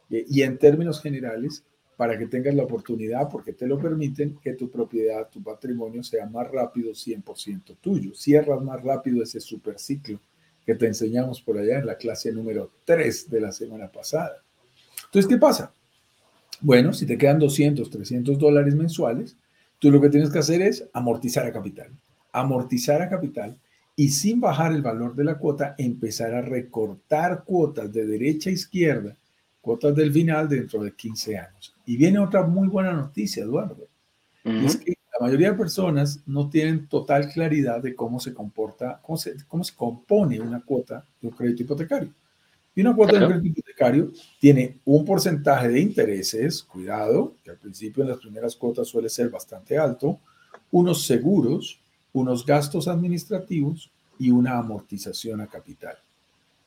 [0.09, 1.64] Y, en términos generales,
[1.96, 6.26] para que tengas la oportunidad, porque te lo permiten, que tu propiedad, tu patrimonio sea
[6.26, 8.14] más rápido, 100% tuyo.
[8.14, 10.20] Cierras más rápido ese superciclo
[10.64, 14.42] que te enseñamos por allá en la clase número 3 de la semana pasada.
[15.04, 15.72] Entonces, ¿qué pasa?
[16.61, 19.37] Bueno, si te quedan 200, 300 dólares mensuales,
[19.78, 21.90] tú lo que tienes que hacer es amortizar a capital.
[22.32, 23.56] Amortizar a capital
[23.94, 28.52] y sin bajar el valor de la cuota, empezar a recortar cuotas de derecha a
[28.52, 29.16] izquierda,
[29.66, 31.74] cuotas del final dentro de 15 años.
[31.85, 33.88] Y viene otra muy buena noticia, Eduardo.
[34.44, 39.16] es que la mayoría de personas no tienen total claridad de cómo se comporta, cómo
[39.18, 42.11] se, cómo se compone una cuota de un crédito hipotecario.
[42.76, 47.57] Y una cuota de un crédito hipotecario tiene un porcentaje de intereses, cuidado, que al
[47.57, 50.20] principio en las primeras cuotas suele ser bastante alto,
[50.70, 51.81] unos seguros,
[52.12, 55.96] unos gastos administrativos y una amortización a capital.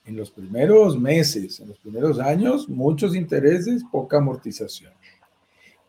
[0.10, 4.91] En los primeros meses, en los primeros años, muchos intereses, poca amortización.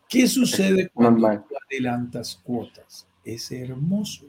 [0.07, 3.07] ¿Qué sucede cuando adelantas cuotas?
[3.25, 4.27] Es hermoso,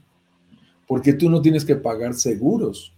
[0.88, 2.94] porque tú no tienes que pagar seguros,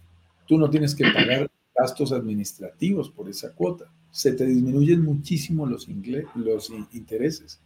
[0.46, 3.90] tú no tienes que pagar gastos administrativos por esa cuota.
[4.12, 5.88] Se te disminuyen muchísimo los,
[6.36, 7.58] los intereses.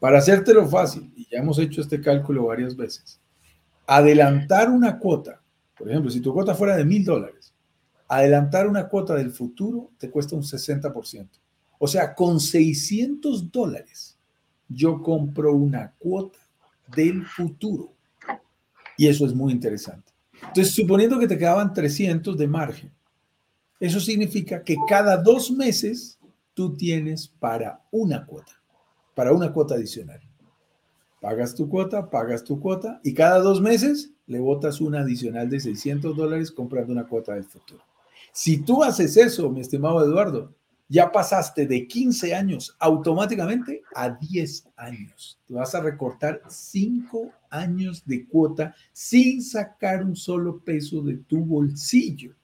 [0.00, 3.20] Para hacértelo fácil, y ya hemos hecho este cálculo varias veces,
[3.86, 5.42] adelantar una cuota,
[5.76, 7.53] por ejemplo, si tu cuota fuera de mil dólares,
[8.08, 11.28] adelantar una cuota del futuro te cuesta un 60%.
[11.78, 14.16] O sea, con 600 dólares
[14.68, 16.38] yo compro una cuota
[16.94, 17.92] del futuro.
[18.96, 20.12] Y eso es muy interesante.
[20.34, 22.92] Entonces, suponiendo que te quedaban 300 de margen,
[23.80, 26.18] eso significa que cada dos meses
[26.54, 28.52] tú tienes para una cuota,
[29.14, 30.20] para una cuota adicional.
[31.20, 35.60] Pagas tu cuota, pagas tu cuota y cada dos meses le botas una adicional de
[35.60, 37.82] 600 dólares comprando una cuota del futuro.
[38.36, 40.52] Si tú haces eso, mi estimado Eduardo,
[40.88, 45.38] ya pasaste de 15 años automáticamente a 10 años.
[45.46, 51.44] Te vas a recortar 5 años de cuota sin sacar un solo peso de tu
[51.44, 52.34] bolsillo.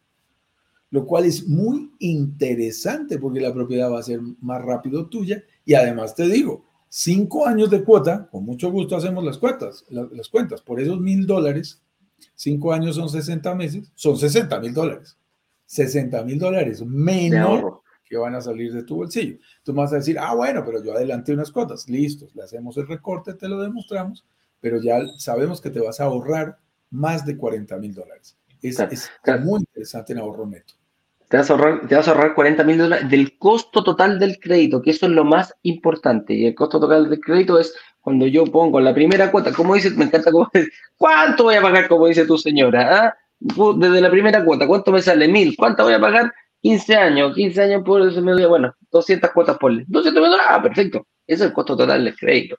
[0.91, 5.43] Lo cual es muy interesante porque la propiedad va a ser más rápido tuya.
[5.65, 10.29] Y además te digo, cinco años de cuota, con mucho gusto hacemos las cuentas, las,
[10.29, 10.63] cuentas.
[10.63, 11.83] Por esos mil dólares,
[12.37, 15.17] cinco años son 60 meses, son 60 mil dólares.
[15.71, 19.39] 60 mil dólares menos que van a salir de tu bolsillo.
[19.63, 21.89] Tú vas a decir, ah, bueno, pero yo adelanté unas cuotas.
[21.89, 24.27] Listo, le hacemos el recorte, te lo demostramos,
[24.61, 26.59] pero ya sabemos que te vas a ahorrar
[26.91, 28.37] más de 40 mil dólares.
[28.61, 29.11] Es, es
[29.45, 30.75] muy interesante en ahorro neto
[31.31, 34.41] te vas a ahorrar, te vas a ahorrar 40 mil dólares del costo total del
[34.41, 36.35] crédito, que eso es lo más importante.
[36.35, 39.91] Y el costo total del crédito es cuando yo pongo la primera cuota, como dice,
[39.91, 40.51] me encanta cómo
[40.97, 43.07] ¿cuánto voy a pagar, como dice tu señora?
[43.07, 43.19] ¿Ah?
[43.41, 45.27] Desde la primera cuota, ¿cuánto me sale?
[45.27, 46.33] Mil, ¿cuánto voy a pagar?
[46.63, 50.63] 15 años, 15 años por eso me bueno, 200 cuotas por 200 mil dólares, ah,
[50.63, 51.07] perfecto.
[51.27, 52.59] Ese es el costo total del crédito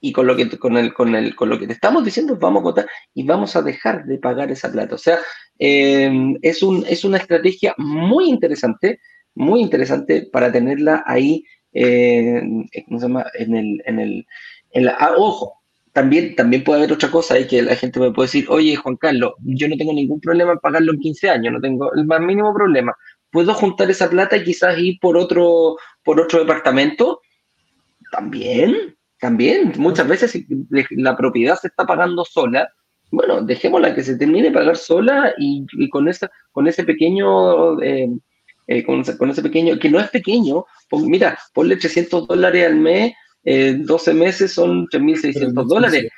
[0.00, 2.60] y con lo que con el, con el, con lo que te estamos diciendo vamos
[2.60, 4.94] a votar y vamos a dejar de pagar esa plata.
[4.94, 5.18] O sea,
[5.58, 6.10] eh,
[6.42, 9.00] es, un, es una estrategia muy interesante,
[9.34, 12.42] muy interesante para tenerla ahí, eh,
[12.86, 13.26] ¿cómo se llama?
[13.34, 14.26] En el, en el,
[14.72, 15.55] en la, ah, ojo,
[15.96, 18.96] también, también puede haber otra cosa ahí que la gente me puede decir, oye, Juan
[18.96, 22.20] Carlos, yo no tengo ningún problema en pagarlo en 15 años, no tengo el más
[22.20, 22.94] mínimo problema.
[23.30, 27.22] ¿Puedo juntar esa plata y quizás ir por otro, por otro departamento?
[28.12, 30.44] También, también, muchas veces
[30.90, 32.68] la propiedad se está pagando sola,
[33.10, 38.10] bueno, dejémosla que se termine de pagar sola y, con, esa, con ese pequeño, eh,
[38.66, 43.14] eh, con, ese pequeño, que no es pequeño, mira, ponle 300 dólares al mes,
[43.46, 46.08] 12 eh, meses son 3.600 dólares.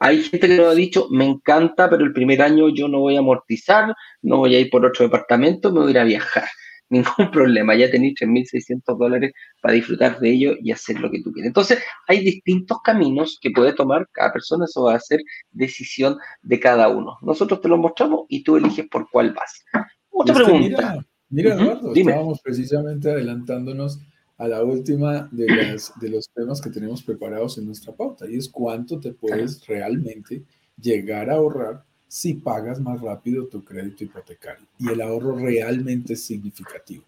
[0.00, 3.16] Hay gente que nos ha dicho, me encanta, pero el primer año yo no voy
[3.16, 6.44] a amortizar, no voy a ir por otro departamento, me voy a ir a viajar.
[6.90, 11.32] Ningún problema, ya tenéis 3.600 dólares para disfrutar de ello y hacer lo que tú
[11.32, 11.48] quieres.
[11.48, 16.60] Entonces, hay distintos caminos que puede tomar cada persona, eso va a ser decisión de
[16.60, 17.18] cada uno.
[17.22, 19.64] Nosotros te lo mostramos y tú eliges por cuál vas.
[20.10, 21.04] Otra pregunta.
[21.30, 24.00] Mira, Eduardo, estábamos precisamente adelantándonos
[24.38, 28.36] a la última de, las, de los temas que tenemos preparados en nuestra pauta y
[28.36, 30.42] es cuánto te puedes realmente
[30.80, 34.66] llegar a ahorrar si pagas más rápido tu crédito hipotecario.
[34.78, 37.04] Y el ahorro realmente es significativo.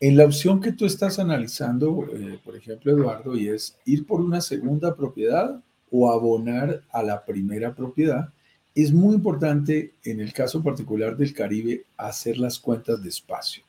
[0.00, 4.20] En la opción que tú estás analizando, eh, por ejemplo, Eduardo, y es ir por
[4.20, 8.32] una segunda propiedad o abonar a la primera propiedad,
[8.74, 13.62] es muy importante en el caso particular del Caribe hacer las cuentas despacio.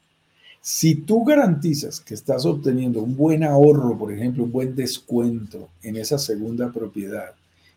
[0.66, 5.98] Si tú garantizas que estás obteniendo un buen ahorro, por ejemplo, un buen descuento en
[5.98, 7.34] esa segunda propiedad,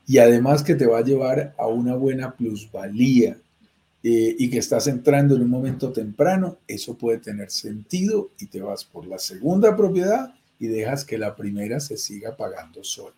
[0.07, 3.38] y además que te va a llevar a una buena plusvalía
[4.05, 8.62] eh, y que estás entrando en un momento temprano, eso puede tener sentido y te
[8.62, 13.16] vas por la segunda propiedad y dejas que la primera se siga pagando sola.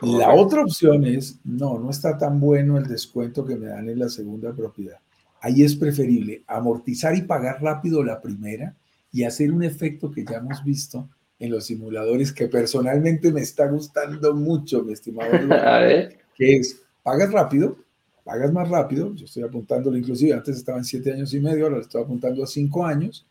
[0.00, 3.98] La otra opción es, no, no está tan bueno el descuento que me dan en
[3.98, 5.00] la segunda propiedad.
[5.40, 8.76] Ahí es preferible amortizar y pagar rápido la primera
[9.10, 13.66] y hacer un efecto que ya hemos visto en los simuladores que personalmente me está
[13.66, 15.32] gustando mucho, mi estimado.
[16.36, 17.76] Que es, pagas rápido,
[18.24, 21.76] pagas más rápido, yo estoy apuntándolo inclusive, antes estaba en siete años y medio, ahora
[21.76, 23.26] lo estoy apuntando a cinco años,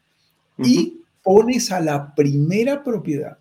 [0.60, 3.40] y pones a la primera propiedad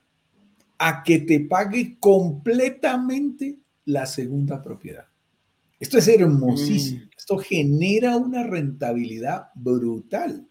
[0.78, 5.07] a que te pague completamente la segunda propiedad.
[5.80, 7.04] Esto es hermosísimo.
[7.04, 7.08] Mm.
[7.16, 10.46] Esto genera una rentabilidad brutal.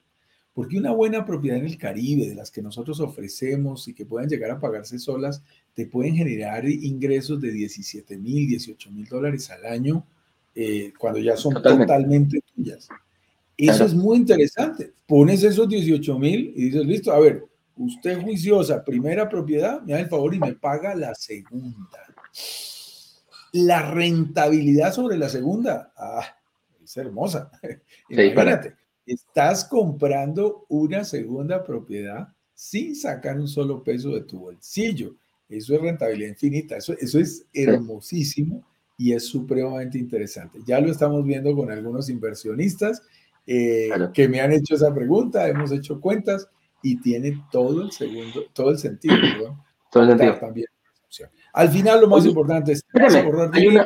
[0.53, 4.27] Porque una buena propiedad en el Caribe, de las que nosotros ofrecemos y que pueden
[4.27, 5.43] llegar a pagarse solas,
[5.75, 10.03] te pueden generar ingresos de 17 mil, 18 mil dólares al año
[10.55, 12.89] eh, cuando ya son totalmente, tuyas.
[13.55, 14.91] Eso es muy interesante.
[15.05, 19.99] Pones esos 18 mil y dices, listo, a ver, usted juiciosa, primera propiedad, me da
[19.99, 21.99] el favor y me paga la segunda.
[23.53, 26.25] La rentabilidad sobre la segunda, ah,
[26.83, 27.51] es hermosa.
[28.10, 35.15] Imagínate, estás comprando una segunda propiedad sin sacar un solo peso de tu bolsillo.
[35.47, 38.65] Eso es rentabilidad infinita, eso, eso es hermosísimo
[38.97, 40.60] y es supremamente interesante.
[40.65, 43.01] Ya lo estamos viendo con algunos inversionistas
[43.45, 46.49] eh, que me han hecho esa pregunta, hemos hecho cuentas
[46.81, 49.15] y tiene todo el segundo, todo el sentido,
[49.89, 50.38] Todo el sentido.
[50.38, 50.67] También.
[51.57, 53.85] Al final lo más importante es ahorrar dinero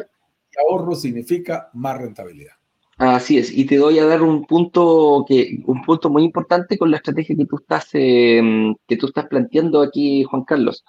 [0.51, 2.51] y ahorro significa más rentabilidad.
[2.97, 6.91] Así es, y te doy a dar un punto que un punto muy importante con
[6.91, 10.83] la estrategia que tú estás em, que tú estás planteando aquí, Juan Carlos.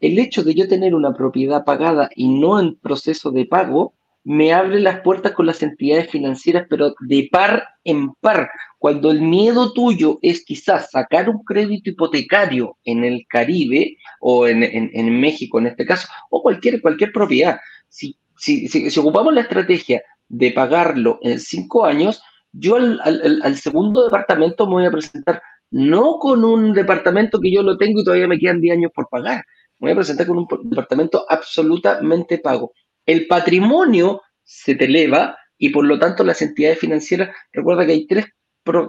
[0.00, 3.94] El hecho de yo tener una propiedad pagada y no en proceso de pago
[4.24, 8.50] me abre las puertas con las entidades financieras, pero de par en par.
[8.78, 15.20] Cuando el miedo tuyo es quizás sacar un crédito hipotecario en el Caribe o en,
[15.20, 21.18] México en este caso, o cualquier, cualquier propiedad, si, si, ocupamos la estrategia de pagarlo
[21.22, 23.00] en cinco años, yo al,
[23.42, 28.00] al, segundo departamento me voy a presentar no con un departamento que yo lo tengo
[28.00, 29.44] y todavía me quedan 10 años por pagar,
[29.78, 32.72] me voy a presentar con un departamento absolutamente pago
[33.06, 38.06] el patrimonio se te eleva y por lo tanto las entidades financieras, recuerda que hay
[38.06, 38.26] tres,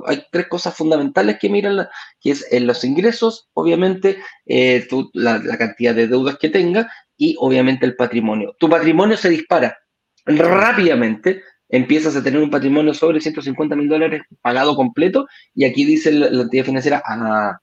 [0.05, 1.87] hay tres cosas fundamentales que miran,
[2.19, 7.85] que es en los ingresos, obviamente, eh, la, cantidad de deudas que tenga y obviamente
[7.85, 8.55] el patrimonio.
[8.59, 9.77] Tu patrimonio se dispara
[10.25, 16.11] rápidamente, empiezas a tener un patrimonio sobre 150 mil dólares pagado completo y aquí dice
[16.11, 17.59] la, entidad financiera, ah,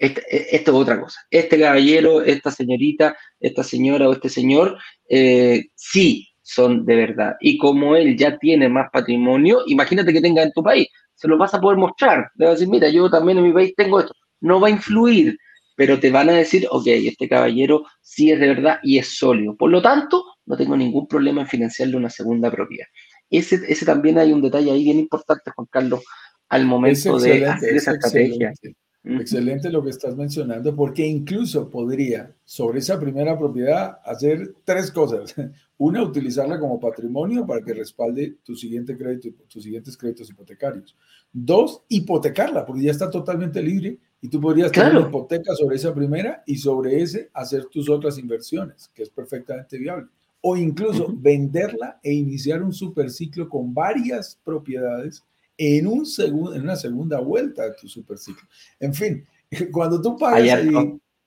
[0.00, 1.20] esto es otra cosa.
[1.30, 7.36] Este caballero, esta señorita, esta señora o este señor, eh, sí son de verdad.
[7.40, 11.36] Y como él ya tiene más patrimonio, imagínate que tenga en tu país, se lo
[11.36, 12.30] vas a poder mostrar.
[12.36, 14.14] Le vas a decir, mira, yo también en mi país tengo esto.
[14.40, 15.36] No va a influir,
[15.76, 19.54] pero te van a decir, ok, este caballero sí es de verdad y es sólido.
[19.54, 22.86] Por lo tanto, no tengo ningún problema en financiarle una segunda propiedad.
[23.28, 26.02] Ese, ese también hay un detalle ahí bien importante, Juan Carlos,
[26.48, 28.48] al momento de hacer esa estrategia.
[28.48, 35.34] Excelente lo que estás mencionando, porque incluso podría sobre esa primera propiedad hacer tres cosas.
[35.78, 40.94] Una, utilizarla como patrimonio para que respalde tu siguiente crédito, tus siguientes créditos hipotecarios.
[41.32, 45.94] Dos, hipotecarla, porque ya está totalmente libre y tú podrías tener una hipoteca sobre esa
[45.94, 50.08] primera y sobre ese hacer tus otras inversiones, que es perfectamente viable.
[50.42, 55.24] O incluso venderla e iniciar un superciclo con varias propiedades
[55.60, 58.48] en, un en una segunda vuelta de tu superciclo.
[58.78, 59.26] En fin,
[59.72, 60.64] cuando tú pagas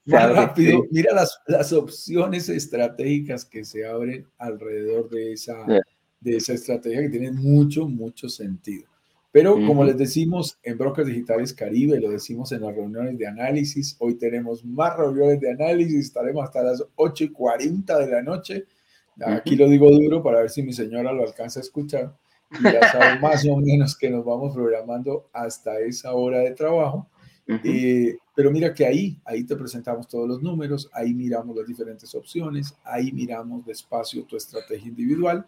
[0.06, 0.84] más rápido.
[0.90, 5.64] Mira las, las, opciones estratégicas que se abren alrededor de esa,
[6.20, 8.86] de esa estrategia que tiene mucho, mucho sentido.
[9.30, 13.96] Pero como les decimos en Brokers Digitales Caribe, lo decimos en las reuniones de análisis,
[13.98, 18.66] hoy tenemos más reuniones de análisis, estaremos hasta las 8 y 40 de la noche.
[19.26, 22.14] Aquí lo digo duro para ver si mi señora lo alcanza a escuchar.
[22.62, 27.08] Ya saben más o menos que nos vamos programando hasta esa hora de trabajo.
[27.46, 32.14] Eh, pero mira que ahí, ahí te presentamos todos los números, ahí miramos las diferentes
[32.14, 35.46] opciones, ahí miramos despacio tu estrategia individual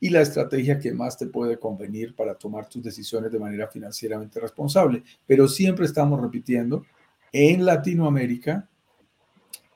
[0.00, 4.38] y la estrategia que más te puede convenir para tomar tus decisiones de manera financieramente
[4.38, 5.02] responsable.
[5.26, 6.84] Pero siempre estamos repitiendo,
[7.32, 8.68] en Latinoamérica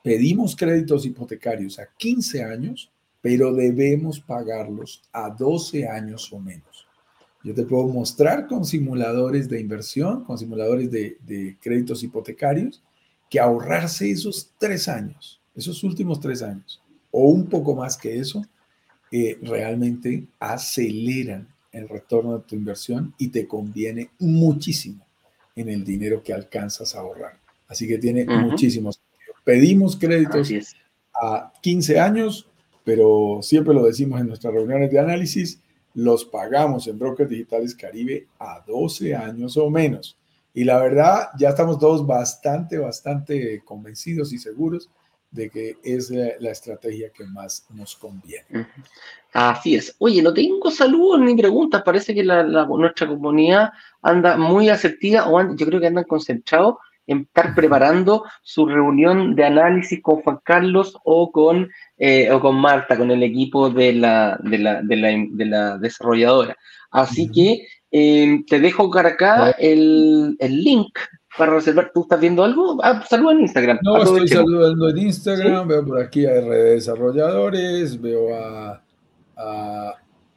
[0.01, 2.92] pedimos créditos hipotecarios a 15 años,
[3.23, 6.85] pero debemos pagarlos a 12 años o menos.
[7.43, 12.83] Yo te puedo mostrar con simuladores de inversión, con simuladores de, de créditos hipotecarios,
[13.29, 18.45] que ahorrarse esos tres años, esos últimos tres años, o un poco más que eso,
[19.41, 25.05] realmente aceleran el retorno de tu inversión y te conviene muchísimo
[25.55, 27.39] en el dinero que alcanzas a ahorrar.
[27.67, 29.33] Así que tiene muchísimo sentido.
[29.43, 30.51] Pedimos créditos
[31.13, 32.47] a 15 años,
[32.83, 35.61] pero siempre lo decimos en nuestras reuniones de análisis,
[35.93, 40.17] los pagamos en Brokers Digitales Caribe a 12 años o menos.
[40.53, 44.89] Y la verdad, ya estamos todos bastante, bastante convencidos y seguros
[45.31, 48.67] de que es la, estrategia que más nos conviene.
[49.33, 49.95] Así es.
[49.97, 51.81] Oye, no tengo saludos ni preguntas.
[51.83, 53.71] Parece que la, nuestra comunidad
[54.03, 59.45] anda muy asertiva o yo creo que andan concentrados en estar preparando su reunión de
[59.45, 64.37] análisis con Juan Carlos o con, eh, o con Marta, con el equipo de la,
[64.41, 66.55] de la, de la, desarrolladora.
[66.91, 70.97] Así que eh, te dejo acá el, el link
[71.37, 71.91] para reservar.
[71.93, 72.79] ¿Tú estás viendo algo?
[72.83, 73.79] Ah, saluda en Instagram.
[73.81, 78.83] No, estoy saludando en Instagram, veo por aquí a RD Desarrolladores, veo a,
[79.37, 79.93] a,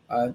[0.08, 0.32] a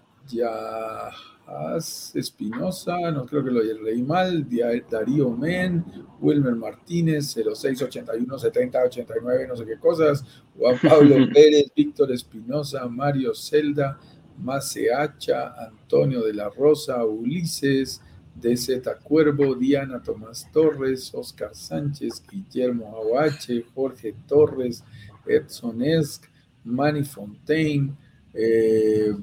[2.14, 4.48] Espinosa, no creo que lo leí mal,
[4.90, 5.84] Darío Men,
[6.20, 10.24] Wilmer Martínez, 0681 70 89, no sé qué cosas,
[10.58, 14.00] Juan Pablo Pérez, Víctor Espinosa, Mario Celda,
[14.38, 18.02] Maceacha, Antonio de la Rosa, Ulises,
[18.36, 24.84] DZ Cuervo, Diana Tomás Torres, Oscar Sánchez, Guillermo Aguache, Jorge Torres,
[25.26, 26.30] Edson Esk,
[26.64, 27.96] Manny Fontaine,
[28.34, 29.14] eh,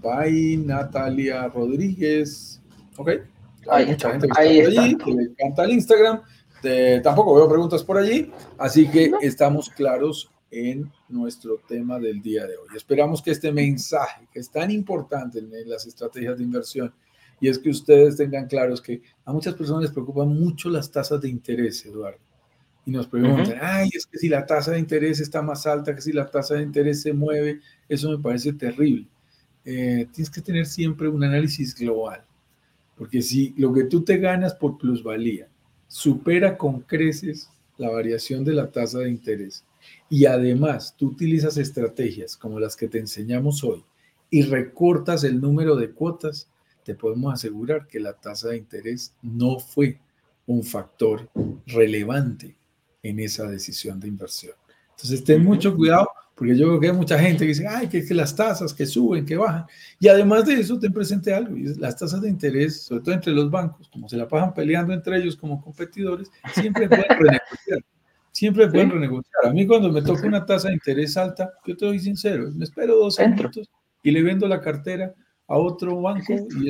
[0.64, 2.60] Natalia Rodríguez.
[2.96, 3.10] Ok,
[3.68, 6.20] hay mucha gente que está por allí, que le encanta el Instagram.
[7.02, 12.56] tampoco veo preguntas por allí, así que estamos claros en nuestro tema del día de
[12.56, 12.68] hoy.
[12.74, 16.92] Esperamos que este mensaje, que es tan importante en las estrategias de inversión,
[17.40, 21.20] y es que ustedes tengan claros que a muchas personas les preocupan mucho las tasas
[21.20, 22.27] de interés, Eduardo.
[22.88, 26.00] Y nos preguntan, ay, es que si la tasa de interés está más alta, que
[26.00, 29.06] si la tasa de interés se mueve, eso me parece terrible.
[29.62, 32.24] Eh, tienes que tener siempre un análisis global,
[32.96, 35.48] porque si lo que tú te ganas por plusvalía
[35.86, 39.66] supera con creces la variación de la tasa de interés
[40.08, 43.84] y además tú utilizas estrategias como las que te enseñamos hoy
[44.30, 46.48] y recortas el número de cuotas,
[46.84, 50.00] te podemos asegurar que la tasa de interés no fue
[50.46, 51.28] un factor
[51.66, 52.56] relevante
[53.02, 54.54] en esa decisión de inversión.
[54.90, 58.04] Entonces, ten mucho cuidado porque yo creo que hay mucha gente que dice, ay, que,
[58.04, 59.66] que las tasas que suben, que bajan.
[59.98, 63.32] Y además de eso, ten presente algo, y las tasas de interés, sobre todo entre
[63.32, 67.80] los bancos, como se la pasan peleando entre ellos como competidores, siempre pueden renegociar.
[68.30, 69.46] Siempre pueden renegociar.
[69.46, 72.64] A mí cuando me toca una tasa de interés alta, yo te doy sincero, me
[72.64, 73.68] espero dos minutos
[74.04, 75.12] y le vendo la cartera
[75.48, 76.68] a otro banco y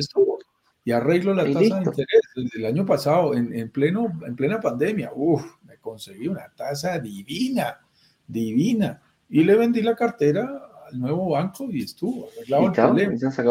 [0.85, 2.21] y arreglo la tasa de interés.
[2.35, 5.45] Desde el año pasado, en, pleno, en plena pandemia, uff,
[5.79, 7.79] conseguí una tasa divina,
[8.27, 9.01] divina.
[9.29, 13.13] Y le vendí la cartera al nuevo banco y estuvo arreglado el problema.
[13.13, 13.43] Y, se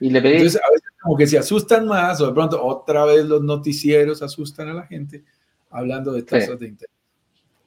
[0.00, 0.32] y le pedí...
[0.34, 4.22] Entonces, a veces como que se asustan más, o de pronto otra vez los noticieros
[4.22, 5.24] asustan a la gente
[5.70, 6.94] hablando de tasas de interés.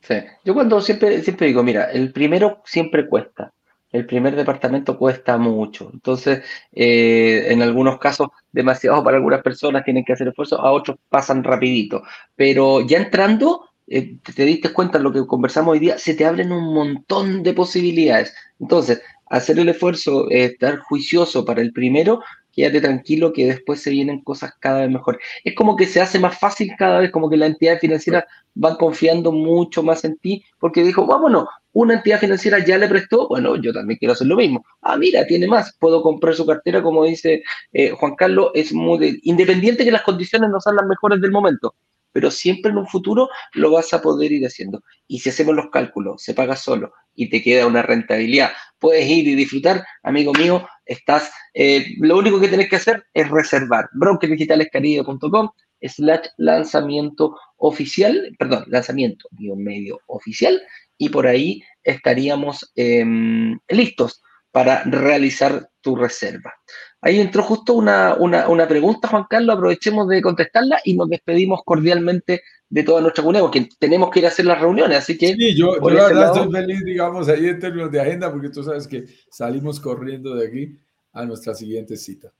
[0.01, 3.53] Sí, yo cuando siempre, siempre digo, mira, el primero siempre cuesta
[3.91, 5.89] el primer departamento cuesta mucho.
[5.93, 10.97] Entonces, eh, en algunos casos, demasiado para algunas personas tienen que hacer esfuerzo, a otros
[11.09, 12.03] pasan rapidito.
[12.35, 16.25] Pero ya entrando, eh, te diste cuenta de lo que conversamos hoy día, se te
[16.25, 18.33] abren un montón de posibilidades.
[18.57, 22.21] Entonces, hacer el esfuerzo, estar juicioso para el primero,
[22.53, 25.19] quédate tranquilo que después se vienen cosas cada vez mejor.
[25.43, 28.25] Es como que se hace más fácil cada vez, como que la entidad financiera
[28.61, 33.27] va confiando mucho más en ti, porque dijo, vámonos, una entidad financiera ya le prestó,
[33.27, 34.65] bueno, yo también quiero hacer lo mismo.
[34.81, 39.19] Ah, mira, tiene más, puedo comprar su cartera, como dice eh, Juan Carlos, es muy
[39.23, 41.75] independiente que las condiciones no sean las mejores del momento,
[42.11, 44.83] pero siempre en un futuro lo vas a poder ir haciendo.
[45.07, 49.27] Y si hacemos los cálculos, se paga solo y te queda una rentabilidad, puedes ir
[49.27, 55.49] y disfrutar, amigo mío, estás, eh, lo único que tienes que hacer es reservar brokerdigitalescaribe.com
[55.81, 60.61] slash lanzamiento oficial, perdón, lanzamiento medio oficial,
[60.97, 66.53] y por ahí estaríamos em, listos para realizar tu reserva.
[67.01, 72.83] Ahí entró justo una, pregunta, Juan Carlos, aprovechemos de contestarla y nos despedimos cordialmente de
[72.83, 75.33] toda nuestra comunidad, porque tenemos que ir a hacer las reuniones, así que...
[75.33, 78.87] Sí, yo, la verdad estoy feliz, digamos, ahí en términos de agenda, porque tú sabes
[78.87, 80.79] que salimos corriendo de aquí
[81.11, 82.31] a nuestra siguiente cita.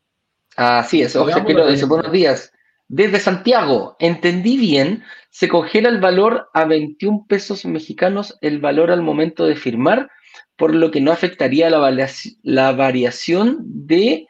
[0.55, 2.53] Así es, Jorge Piro dice, buenos días.
[2.87, 9.01] Desde Santiago, entendí bien, se congela el valor a 21 pesos mexicanos, el valor al
[9.01, 10.09] momento de firmar,
[10.57, 14.27] por lo que no afectaría la, variación de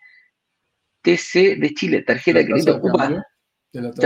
[1.02, 2.82] TC de Chile, tarjeta de crédito.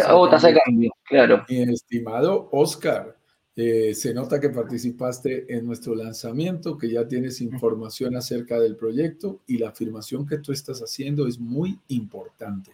[0.09, 1.43] Oh, tasa de cambio, claro.
[1.49, 3.17] Mi estimado Oscar,
[3.55, 9.41] eh, se nota que participaste en nuestro lanzamiento, que ya tienes información acerca del proyecto
[9.47, 12.71] y la afirmación que tú estás haciendo es muy importante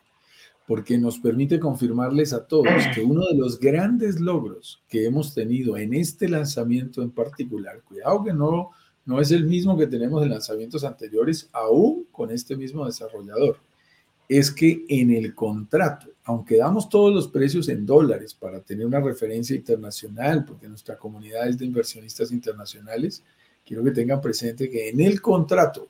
[0.72, 5.76] porque nos permite confirmarles a todos que uno de los grandes logros que hemos tenido
[5.76, 8.69] en este lanzamiento en particular, cuidado que no,
[9.05, 13.57] no es el mismo que tenemos en lanzamientos anteriores, aún con este mismo desarrollador,
[14.32, 19.01] es que en el contrato, aunque damos todos los precios en dólares para tener una
[19.01, 23.21] referencia internacional, porque nuestra comunidad es de inversionistas internacionales,
[23.65, 25.89] quiero que tengan presente que en el contrato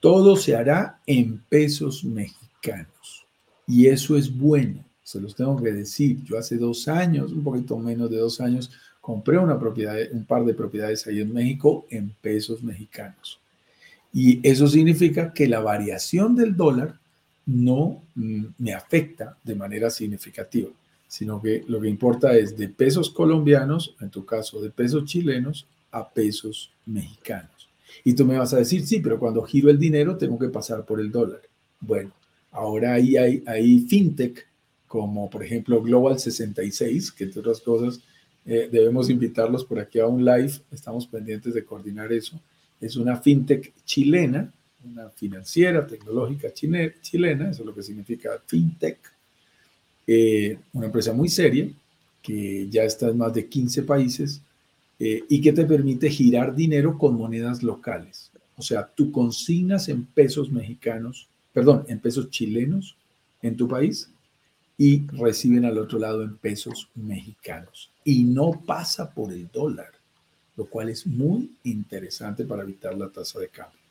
[0.00, 3.26] todo se hará en pesos mexicanos.
[3.66, 6.22] Y eso es bueno, se los tengo que decir.
[6.24, 8.70] Yo hace dos años, un poquito menos de dos años,
[9.00, 13.40] compré una propiedad, un par de propiedades ahí en México en pesos mexicanos.
[14.12, 17.00] Y eso significa que la variación del dólar
[17.46, 20.70] no mm, me afecta de manera significativa,
[21.08, 25.66] sino que lo que importa es de pesos colombianos, en tu caso de pesos chilenos,
[25.90, 27.68] a pesos mexicanos.
[28.04, 30.84] Y tú me vas a decir, sí, pero cuando giro el dinero tengo que pasar
[30.84, 31.40] por el dólar.
[31.80, 32.12] Bueno,
[32.50, 34.46] ahora ahí hay, fintech
[34.86, 38.00] como por ejemplo Global 66, que entre otras cosas
[38.44, 42.40] eh, debemos invitarlos por aquí a un live, estamos pendientes de coordinar eso.
[42.80, 44.52] Es una fintech chilena
[44.84, 48.98] una financiera tecnológica chilena, eso es lo que significa fintech,
[50.06, 51.68] eh, una empresa muy seria
[52.20, 54.40] que ya está en más de 15 países
[54.98, 58.30] eh, y que te permite girar dinero con monedas locales.
[58.56, 62.96] O sea, tú consignas en pesos mexicanos, perdón, en pesos chilenos
[63.42, 64.08] en tu país
[64.78, 67.90] y reciben al otro lado en pesos mexicanos.
[68.04, 69.90] Y no pasa por el dólar,
[70.56, 73.81] lo cual es muy interesante para evitar la tasa de cambio.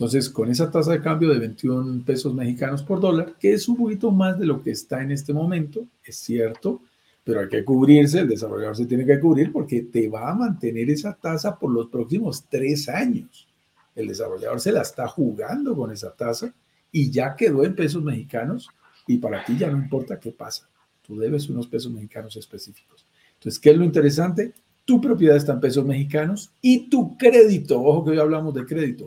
[0.00, 3.76] Entonces, con esa tasa de cambio de 21 pesos mexicanos por dólar, que es un
[3.76, 6.80] poquito más de lo que está en este momento, es cierto,
[7.22, 10.88] pero hay que cubrirse, el desarrollador se tiene que cubrir porque te va a mantener
[10.88, 13.46] esa tasa por los próximos tres años.
[13.94, 16.50] El desarrollador se la está jugando con esa tasa
[16.90, 18.70] y ya quedó en pesos mexicanos
[19.06, 20.66] y para ti ya no importa qué pasa.
[21.02, 23.04] Tú debes unos pesos mexicanos específicos.
[23.34, 24.54] Entonces, ¿qué es lo interesante?
[24.86, 29.04] Tu propiedad está en pesos mexicanos y tu crédito, ojo que hoy hablamos de crédito,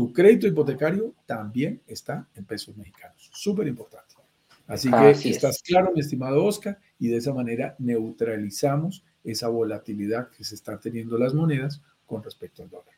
[0.00, 3.28] tu crédito hipotecario también está en pesos mexicanos.
[3.34, 4.14] Súper importante.
[4.66, 10.42] Así que estás claro, mi estimado Oscar, y de esa manera neutralizamos esa volatilidad que
[10.42, 12.94] se están teniendo las monedas con respecto al dólar.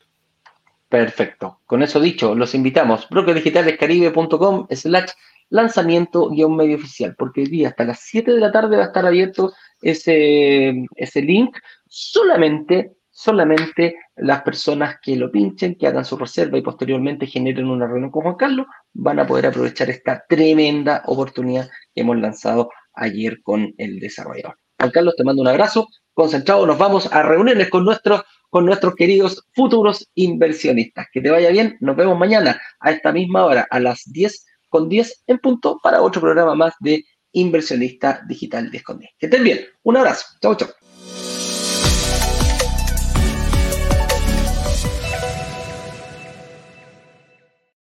[0.87, 1.59] Perfecto.
[1.65, 3.09] Con eso dicho, los invitamos.
[3.09, 5.09] brokerdigitalescaribe.com slash
[5.49, 8.87] lanzamiento guion medio oficial, porque hoy día hasta las 7 de la tarde va a
[8.87, 9.51] estar abierto
[9.81, 16.61] ese, ese link solamente solamente las personas que lo pinchen, que hagan su reserva y
[16.61, 22.01] posteriormente generen una reunión con Juan Carlos, van a poder aprovechar esta tremenda oportunidad que
[22.01, 24.57] hemos lanzado ayer con el desarrollador.
[24.79, 25.87] Juan Carlos, te mando un abrazo.
[26.13, 31.07] Concentrado, nos vamos a reunirnos con nuestros, con nuestros queridos futuros inversionistas.
[31.13, 31.77] Que te vaya bien.
[31.79, 36.01] Nos vemos mañana a esta misma hora, a las 10 con 10 en punto, para
[36.01, 38.81] otro programa más de Inversionista Digital de
[39.19, 39.59] Que estén bien.
[39.83, 40.25] Un abrazo.
[40.41, 40.69] Chau, chau.